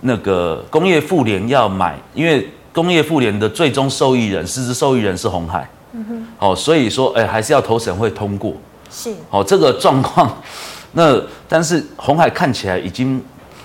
[0.00, 5.68] 那个工业妇联要买，因为工业妇联的最终受益人、实质受益人是红海。
[5.92, 6.26] 嗯哼。
[6.38, 8.54] 哦，所以说，哎，还是要投审会通过。
[8.90, 10.34] 是，哦，这个状况，
[10.92, 13.22] 那但是红海看起来已经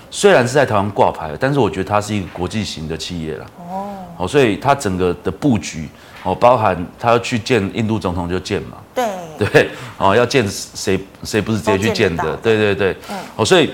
[0.09, 3.45] 虽然是在台湾挂牌了，但是我觉得它是一个国际型的企业了。
[3.69, 5.87] 哦，哦，所以它整个的布局，
[6.23, 8.77] 哦，包含他要去见印度总统就见嘛。
[8.93, 9.05] 对
[9.37, 12.35] 对，哦，要见谁谁不是直接去见的？
[12.37, 12.95] 对对对。
[13.09, 13.15] 嗯。
[13.35, 13.71] 哦，所以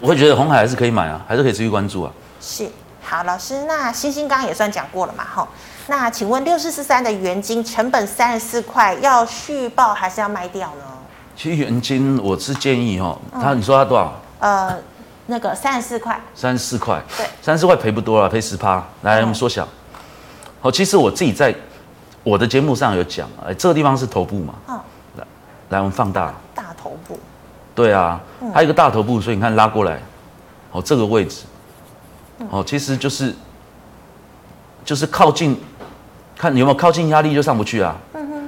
[0.00, 2.12] 我会觉得红海还是可以买啊，还是可以持续关注啊。
[2.40, 2.70] 是，
[3.02, 5.48] 好，老师，那星星刚刚也算讲过了嘛，哈。
[5.86, 10.84] 那请问六四四三的原金成本三十四块，要续报还是要卖掉呢？
[11.34, 14.12] 其实原金我是建议哈，他你说他多少？
[14.40, 14.76] 呃，
[15.26, 16.20] 那个三十四块。
[16.34, 17.02] 三十四块。
[17.16, 18.84] 对，三十四块赔不多了，赔十趴。
[19.02, 19.66] 来，我们缩小。
[20.60, 21.54] 好，其实我自己在
[22.22, 24.54] 我的节目上有讲，哎，这个地方是头部嘛。
[24.68, 24.80] 嗯。
[25.16, 25.24] 来，
[25.70, 26.34] 来，我们放大。
[26.54, 27.18] 大头部。
[27.78, 28.20] 对啊，
[28.52, 30.00] 还有一个大头部，所以你看拉过来，
[30.72, 31.44] 哦，这个位置，
[32.50, 33.32] 哦，其实就是
[34.84, 35.56] 就是靠近。
[36.36, 37.96] 看有没有靠近压力就上不去啊？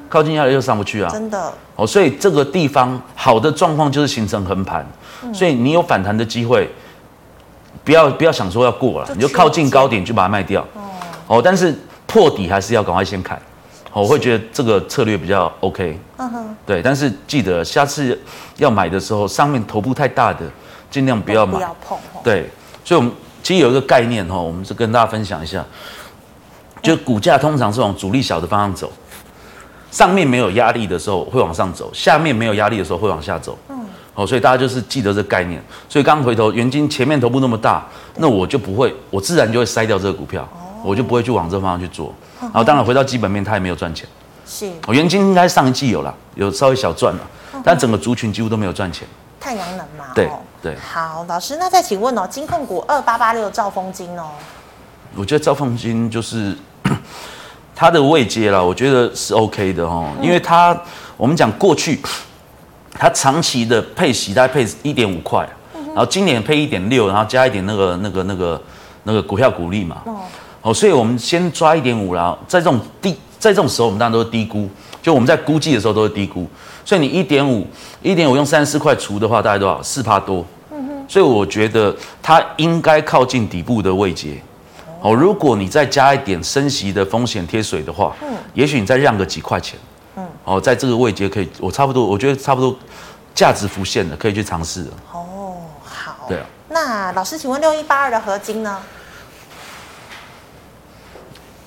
[0.08, 1.10] 靠近压力就上不去啊。
[1.10, 1.52] 真的。
[1.74, 4.86] 哦，所以这个地方好的状况就是形成横盘，
[5.24, 6.70] 嗯、所以你有反弹的机会，
[7.84, 10.62] 不要不要想说要过了，就你就靠近高点就把它卖掉。
[10.74, 10.80] 哦。
[11.26, 13.40] 哦，但是破底还是要赶快先砍。
[13.92, 15.98] 哦，我会觉得这个策略比较 OK。
[16.18, 16.56] 嗯哼。
[16.64, 18.18] 对，但是记得下次
[18.56, 20.40] 要买的时候，上面头部太大的
[20.90, 21.54] 尽量不要买。
[21.54, 21.98] 不要碰。
[22.22, 22.48] 对，
[22.84, 25.64] 所以我们其实有一个概念哈，我们是跟大家分享一下。
[26.82, 28.90] 就股价通常是往主力小的方向走，
[29.90, 33.58] 上面没有压力的时候会往上走，下面没有压力的时候会往下走。
[33.68, 33.78] 嗯，
[34.14, 35.62] 好，所以大家就是记得这个概念。
[35.90, 40.48] 所以刚回头，元晶前面头部那么大，那我就不会，我自然就会筛掉这个股票，
[40.82, 42.14] 我就不会去往这个方向去做。
[42.40, 44.08] 然后当然回到基本面，它也没有赚钱。
[44.46, 47.20] 是，元金应该上一季有了，有稍微小赚了，
[47.64, 49.06] 但整个族群几乎都没有赚钱。
[49.38, 50.06] 太阳能嘛。
[50.14, 50.30] 对
[50.62, 50.76] 对。
[50.76, 54.30] 好，老师，那再请问哦，金控股二八八六兆丰金哦。
[55.14, 56.56] 我觉得兆丰金就是。
[57.72, 60.78] 它的位阶啦，我觉得是 OK 的哦，因为它
[61.16, 61.98] 我们讲过去，
[62.92, 65.48] 它长期的配息大概配一点五块，
[65.86, 68.62] 然后今年配一点六，然后加一点那个那个那个
[69.04, 70.02] 那个股票股利嘛，
[70.62, 74.68] 哦，所以我们先抓一点五啦，在这种低在这种时候，我们当然都是低估，
[75.00, 76.46] 就我们在估计的时候都是低估，
[76.84, 77.66] 所以你一点五
[78.02, 79.82] 一点五用三十四块除的话，大概多少？
[79.82, 84.40] 四帕多，嗯哼所以我觉得它应该靠近底部的位阶。
[85.00, 89.80] 哦，如果你再加一点升息的风险贴水的话，嗯，也许你再让个几块钱，
[90.16, 92.76] 嗯，哦，在这个位阶可以，我差不多，我觉得差不多
[93.34, 94.90] 价值浮现了，可以去尝试了。
[95.14, 96.44] 哦，好，对啊。
[96.68, 98.78] 那老师，请问六一八二的合金呢？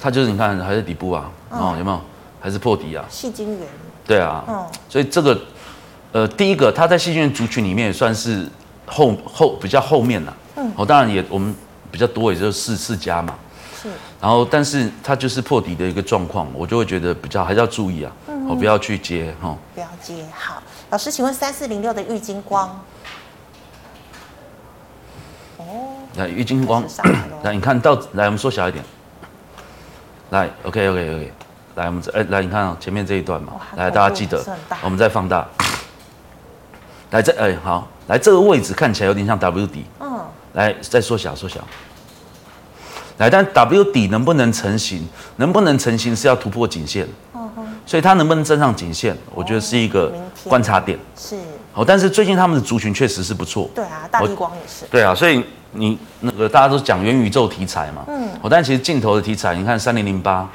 [0.03, 2.01] 它就是你看还是底部啊，嗯、哦，有没有？
[2.41, 3.05] 还是破底啊？
[3.09, 3.67] 细菌源。
[4.05, 5.41] 对啊，嗯，所以这个，
[6.11, 8.45] 呃，第一个，它在矽晶圆族群里面也算是
[8.85, 11.55] 后后比较后面了，嗯，哦，当然也我们。
[11.93, 13.35] 比较多，也就是四四家嘛。
[13.79, 13.87] 是。
[14.19, 19.49] 然后，但是它就是破底的一个状况，我就会觉得比较还是要注意啊，嗯、哦，不要去接哈。
[19.49, 20.25] 哦、不要接。
[20.33, 22.67] 好，老师，请问三四零六的玉金光。
[25.57, 25.65] 哦。
[26.15, 26.83] 来，玉金光。
[27.43, 28.83] 来，你看到，来，我们缩小一点。
[30.33, 31.31] 来，OK，OK，OK。
[31.75, 33.53] 来，我们哎，来，你看啊，前面这一段嘛。
[33.75, 34.43] 来，大家记得，
[34.83, 35.47] 我们再放大。
[37.11, 39.85] 来，这哎好，来这个位置看起来有点像 W 底。
[39.99, 40.19] 嗯
[40.53, 41.59] 来，再缩小，缩小。
[43.19, 45.07] 来，但 W 底能不能成型？
[45.35, 47.07] 能不能成型是要突破颈线。
[47.85, 50.11] 所以它能不能站上颈线，我觉得是一个
[50.45, 50.97] 观察点。
[51.15, 51.37] 是。
[51.75, 53.69] 哦，但是最近他们的族群确实是不错。
[53.75, 54.85] 对啊，大立光也是。
[54.89, 60.49] 对啊，所以你那个大家都讲元宇宙题材嘛，嗯，哦，但其实镜头的题材，你看三零零八，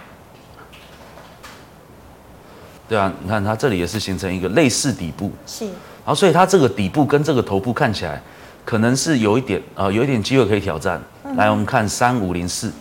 [2.89, 5.31] 对啊，你看它这里也是形成一个类似底部。
[5.47, 5.65] 是。
[5.65, 8.23] 然后所以它这个底部跟这个头部看起来，
[8.65, 10.99] 可能是有一点呃，有一点机会可以挑战。
[11.25, 12.73] 嗯、来，我们看三五零四。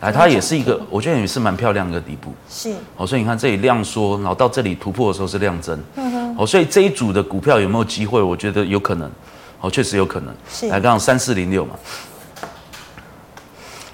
[0.00, 2.32] 来，它也是一个，我觉得也是蛮漂亮的一个底部。
[2.48, 2.72] 是。
[2.96, 5.78] 哦，所以你看这里量缩，然后到这里突破的时候是量增。
[5.96, 6.19] 嗯哼。
[6.40, 8.22] 哦，所以这一组的股票有没有机会？
[8.22, 9.10] 我觉得有可能。
[9.60, 10.34] 哦，确实有可能。
[10.50, 10.66] 是。
[10.68, 11.74] 来，刚好三四零六嘛。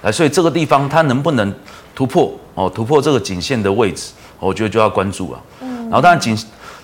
[0.02, 1.52] 来，所以这个地方它能不能
[1.92, 2.32] 突破？
[2.54, 5.42] 哦，突破这个颈线的位置，我觉得就要关注了。
[5.62, 5.82] 嗯。
[5.86, 6.38] 然后当然颈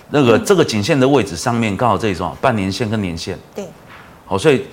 [0.09, 3.39] 那个这个颈线的位置上面刚好这一种半年线跟年线。
[3.55, 3.65] 对。
[4.25, 4.65] 好，所以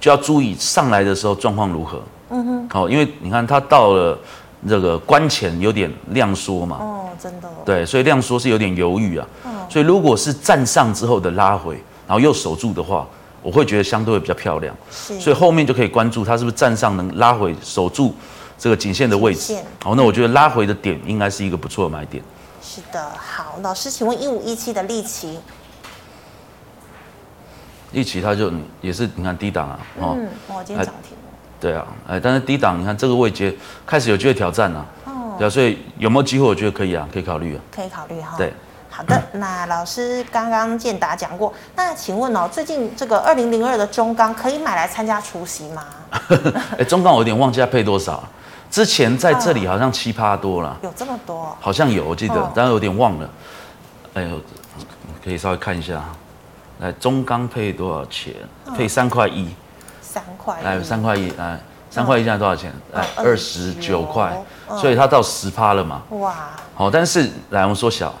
[0.00, 2.02] 就要注意上来的时候状况如何。
[2.30, 4.18] 嗯哼，好，因为你看它到了
[4.66, 11.74] 这个关前有点量缩嘛，哦，真的，对，所以量缩是有点犹豫啊，嗯，所以如果是站上之后的拉回，
[12.06, 13.06] 然后又守住的话，
[13.40, 18.14] 我会觉得相对会比较漂亮，是，所以后面就可以关注它是不是站上能拉回守住
[18.58, 22.22] 这个颈线的位置，好，那我觉得拉回的点应该是一个不错的买点。
[22.60, 25.38] 是的，好，老师，请问一五一七的力奇，
[27.92, 31.16] 力奇它就也是你看低档啊，哦，嗯，哇，今天涨停。
[31.58, 33.54] 对啊，哎，但是低档，你看这个位阶
[33.86, 36.46] 开始有机会挑战了，哦，对啊，所以有没有机会？
[36.46, 38.34] 我觉得可以啊，可以考虑啊，可以考虑哈。
[38.36, 38.52] 对，
[38.90, 45.84] 好的，那老师刚刚建达讲过，那请问哦，最近这个二零零二的中钢可以买来参加除夕吗？
[46.76, 48.22] 哎，中钢我有点忘记它配多少，
[48.70, 51.56] 之前在这里好像七趴多了，有这么多？
[51.60, 53.30] 好像有，我记得，但是有点忘了。
[54.14, 54.40] 哎呦，
[55.24, 56.04] 可以稍微看一下，
[56.80, 58.34] 来中钢配多少钱？
[58.76, 59.54] 配三块一。
[60.02, 61.60] 三块，来三块一，来
[61.90, 62.72] 三块一，现在多少钱？
[62.94, 64.32] 哎二十九块，
[64.78, 66.00] 所以它到十趴了嘛？
[66.10, 66.34] 哇！
[66.74, 68.14] 好，但是来我们缩小，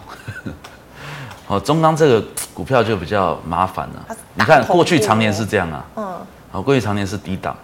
[1.46, 4.16] 好，中钢这个股票就比较麻烦了。
[4.34, 6.18] 你看过去常年是这样啊，嗯，
[6.50, 7.56] 好，过去常年是低档，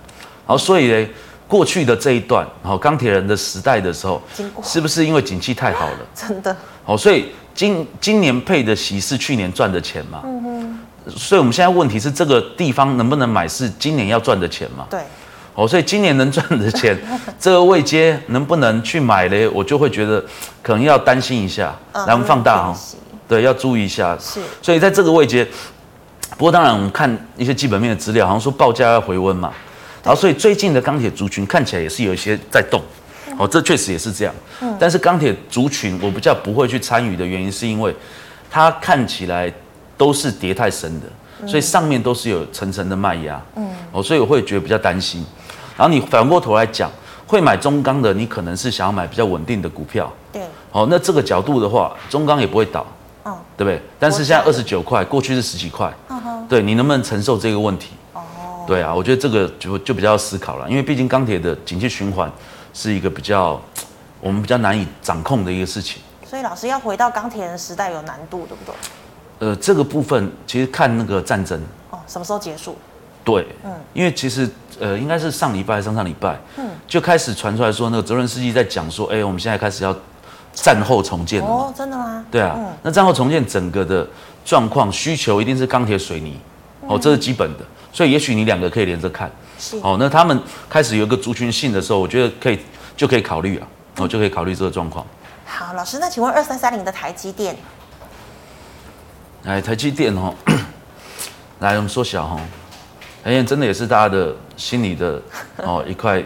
[0.47, 1.09] 好，所以呢，
[1.49, 4.23] 过去的这一段，好，钢铁人的时代的时候，
[4.63, 5.99] 是不是因为景气太好了？
[6.15, 6.57] 真的。
[6.85, 10.21] 好，所以今今年配的息是去年赚的钱嘛？
[10.25, 10.79] 嗯哼。
[11.17, 13.47] 所以我们现在问题是这个地方能不能买？
[13.47, 14.87] 是今年要赚的钱嘛？
[14.91, 15.01] 对。
[15.57, 16.97] 哦，所以今年能赚的钱，
[17.41, 19.49] 这个位阶能不能去买嘞？
[19.49, 20.25] 我就会觉得
[20.63, 21.75] 可能要担心一下。
[21.95, 22.77] 来，我们放大哦。
[23.27, 24.17] 对，要注意一下。
[24.21, 24.39] 是。
[24.63, 25.45] 所以在这个位阶，
[26.37, 29.51] 不过当然我们看一些基本面的资料，好像说报价要回温嘛。
[30.05, 32.81] 然后所以最近的钢铁族群看起来也是有一些在动。
[33.39, 34.35] 哦，这确实也是这样。
[34.61, 34.77] 嗯。
[34.79, 37.95] 但是钢铁族群我比较不会去参与的原因，是因为
[38.51, 39.53] 它看起来。
[39.99, 45.25] 都是跌太深的，所以上面都是有层层的卖压，嗯，哦，所以我会觉得比较担心。
[45.77, 46.91] 然后你反过头来讲，
[47.27, 52.87] 会买中钢的，你可能是想要买比较稳定的股票，对，哦，那这个角度的话，中钢也不会倒，
[53.25, 53.81] 哦，对不对？
[53.99, 55.93] 但是现在二十九块，过去是十几块，
[56.49, 57.91] 对，你能不能承受这个问题？
[58.15, 58.21] 哦，
[58.67, 62.31] 对啊，我觉得这个就就比较思考了，因为毕竟钢铁的景气循环
[62.73, 63.61] 是一个比较
[64.21, 66.01] 我们比较难以掌控的一个事情。
[66.25, 68.75] 所以老师要回到钢铁人时代有难度，对不对？
[69.39, 71.61] 呃，这个部分其实看那个战争
[71.91, 72.77] 哦，什么时候结束？
[73.27, 74.49] 对，嗯，因为其实
[74.79, 79.93] 呃，应该是上礼拜、上上礼拜，嗯，就开始传出来说，那个泽伦斯基在讲说，哎，我们现在开始要
[80.53, 81.49] 战后重建了。
[81.49, 82.25] 哦，真的吗？
[82.31, 84.07] 对啊，嗯、那战后重建整个的
[84.45, 86.39] 状况需求一定是钢铁、水泥，
[86.83, 89.29] 哦，这是基本的，所以也许你两个可以连着看。
[89.59, 92.61] 是哦，那他们开始有一个族群性的时候，我觉得可以
[92.97, 93.67] 就可以考虑啊，
[93.97, 95.05] 哦，就可以考虑这个状况。
[95.45, 97.57] 好，老师，那请问二三三零的台积电？
[99.45, 100.33] 哎台积电哦，
[101.61, 102.41] 来我们缩小哦，
[103.27, 105.21] 台积电真的也是大家的心里的
[105.59, 106.23] 哦一块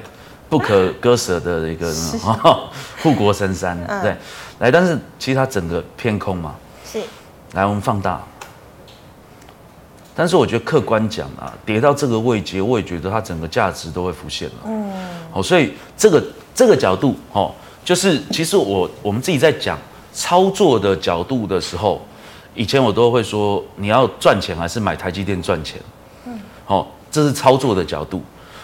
[0.51, 1.89] 不可割舍的一个
[2.45, 2.69] 哦
[3.03, 4.15] 护国神山，对，
[4.59, 7.01] 来，但是其实它整个偏空嘛，是，
[7.53, 8.21] 来我们放大，
[10.15, 14.93] 但是我觉得客观讲啊，跌到这个位阶，我也觉得它整个价值都会浮现了，嗯，
[15.33, 16.23] 哦，所以这个
[16.55, 17.51] 这个角度哦，
[17.83, 19.79] 就是其实我我们自己在讲
[20.13, 22.03] 操作的角度的时候。
[22.57, 25.81] 以前我都会说，你要赚钱还是买台积电赚钱？
[26.71, 28.23] 嗯，好，这是操作的角度。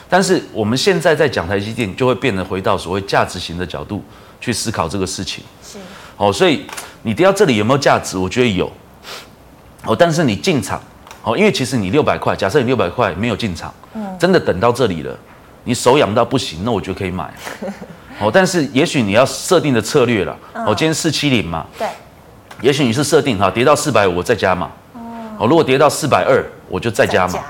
[0.08, 4.00] 但是我们现在在讲台积电，就会变得回到所谓价值型的角度
[4.40, 5.42] 去思考这个事情。
[5.64, 5.78] 是，
[6.16, 6.64] 哦，所以
[7.02, 8.16] 你跌到这里有没有价值？
[8.16, 8.70] 我觉得有。
[9.84, 10.80] 哦，但是你进场，
[11.24, 15.16] 哦，因为其实你六百块，假设你六百块没有进场，嗯，真的等到这里了，
[15.64, 17.32] 你手痒到不行，那我觉得可以买。
[18.20, 20.36] 哦，但是也许你要设定的策略了。
[20.54, 21.66] 哦，今天四七零嘛。
[21.76, 21.88] 对。
[22.62, 24.70] 也许你是设定哈，跌到四百五我再加嘛。
[25.38, 27.40] 哦，如果跌到四百二，我就再加码。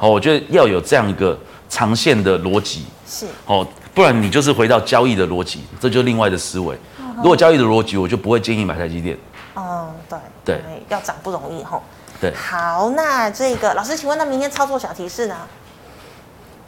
[0.00, 1.38] 哦，我觉得要有这样一个
[1.68, 2.84] 长线的逻辑。
[3.06, 3.26] 是。
[3.46, 6.74] 哦，不不然你就是回到交易的逻辑，这就是另外的思维。
[7.18, 9.14] 如果交易的逻辑，我就不会建议买台积电。
[9.54, 11.82] 嗯，对对，要涨不容易吼。
[12.18, 15.36] 对，好，那这个老师，请问那明天操作小提示呢？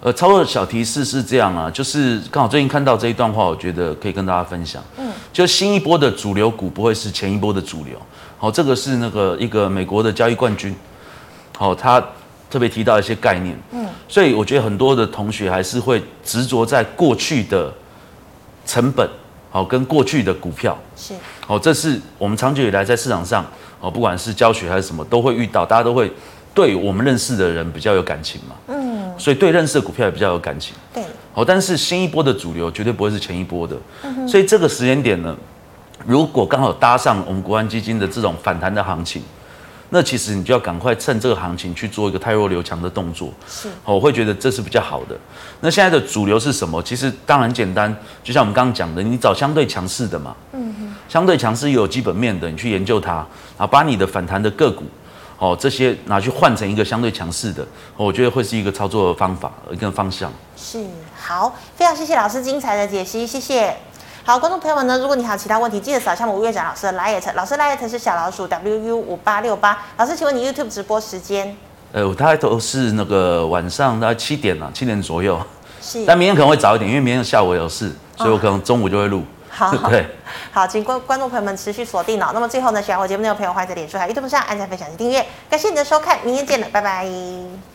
[0.03, 4.85] 呃，操作小提示是这样啊，就是刚好最近看到这一段话，我觉得可以跟大家分享。
[4.99, 7.97] 嗯，就新一波的主流股不会是前一波的主流。
[8.37, 10.77] 好，这个是那个一个美国的交易冠军。
[11.57, 12.05] 好，他
[12.53, 13.57] 特别提到一些概念。
[13.73, 17.73] 嗯，所以我觉得很多的同学还是会执着在过去的
[18.67, 19.09] 成本。
[19.51, 20.79] 好，跟过去的股票。
[20.97, 21.15] 是。
[21.47, 23.45] 好，这是我们长久以来在市场上，
[23.81, 26.11] 哦，不管是教学还是什么，都会遇到，大家都会
[26.55, 31.03] 对我们认识的人比较有感情嘛，嗯，所以对认识的股票也比较有感情，对，
[31.35, 33.77] 好，但是新一波的主流绝对不会是前一波的，
[34.27, 35.37] 所以这个时间点呢，
[36.07, 39.23] 如果刚好搭上我们国安基金的这种反弹的行情。
[39.95, 45.15] 那其实你就要赶快趁这个行情去做一个太弱留强的动作，是，我会觉得这是比较好的。
[45.61, 46.83] 那现在的主流是什么？
[46.83, 53.17] 其实当然简单，就像我们刚刚讲的，你找相对强势的嘛，嗯哼，相对强势又有基本面的，你去研究它，
[53.59, 54.85] 然后把你的反弹的个股，
[55.37, 57.63] 哦，这些拿去换成一个相对强势的，
[57.99, 60.33] 我觉得会是一个操作的方法，一个方向。
[60.57, 63.77] 是，好，非常谢谢老师精彩的解析，谢谢。
[64.25, 69.77] 好，观众朋友们呢，如果你还有其他问题，记得扫一下我们吴岳展老师的 LINE，老师 LINE 是小老鼠 WU 五八六八。
[69.97, 71.57] 老师，请问你 YouTube 直播时间？
[71.93, 75.41] 呃，我大概都是那个晚上大概七点了，七点左右。
[75.83, 76.05] 是。
[76.07, 79.25] 但明天可能会早一点，因为明天下午有事，所以我可能中午就会录。
[79.51, 79.77] 好。
[79.89, 80.07] 对。
[80.53, 82.31] 好，请观观众朋友们持续锁定哦。
[82.33, 85.27] 那么最后呢，喜欢我节目内容的朋友，欢迎在脸书还有 YouTube 上按赞、分享及订阅。
[85.51, 87.72] 感谢你的收看，明天见了，拜拜。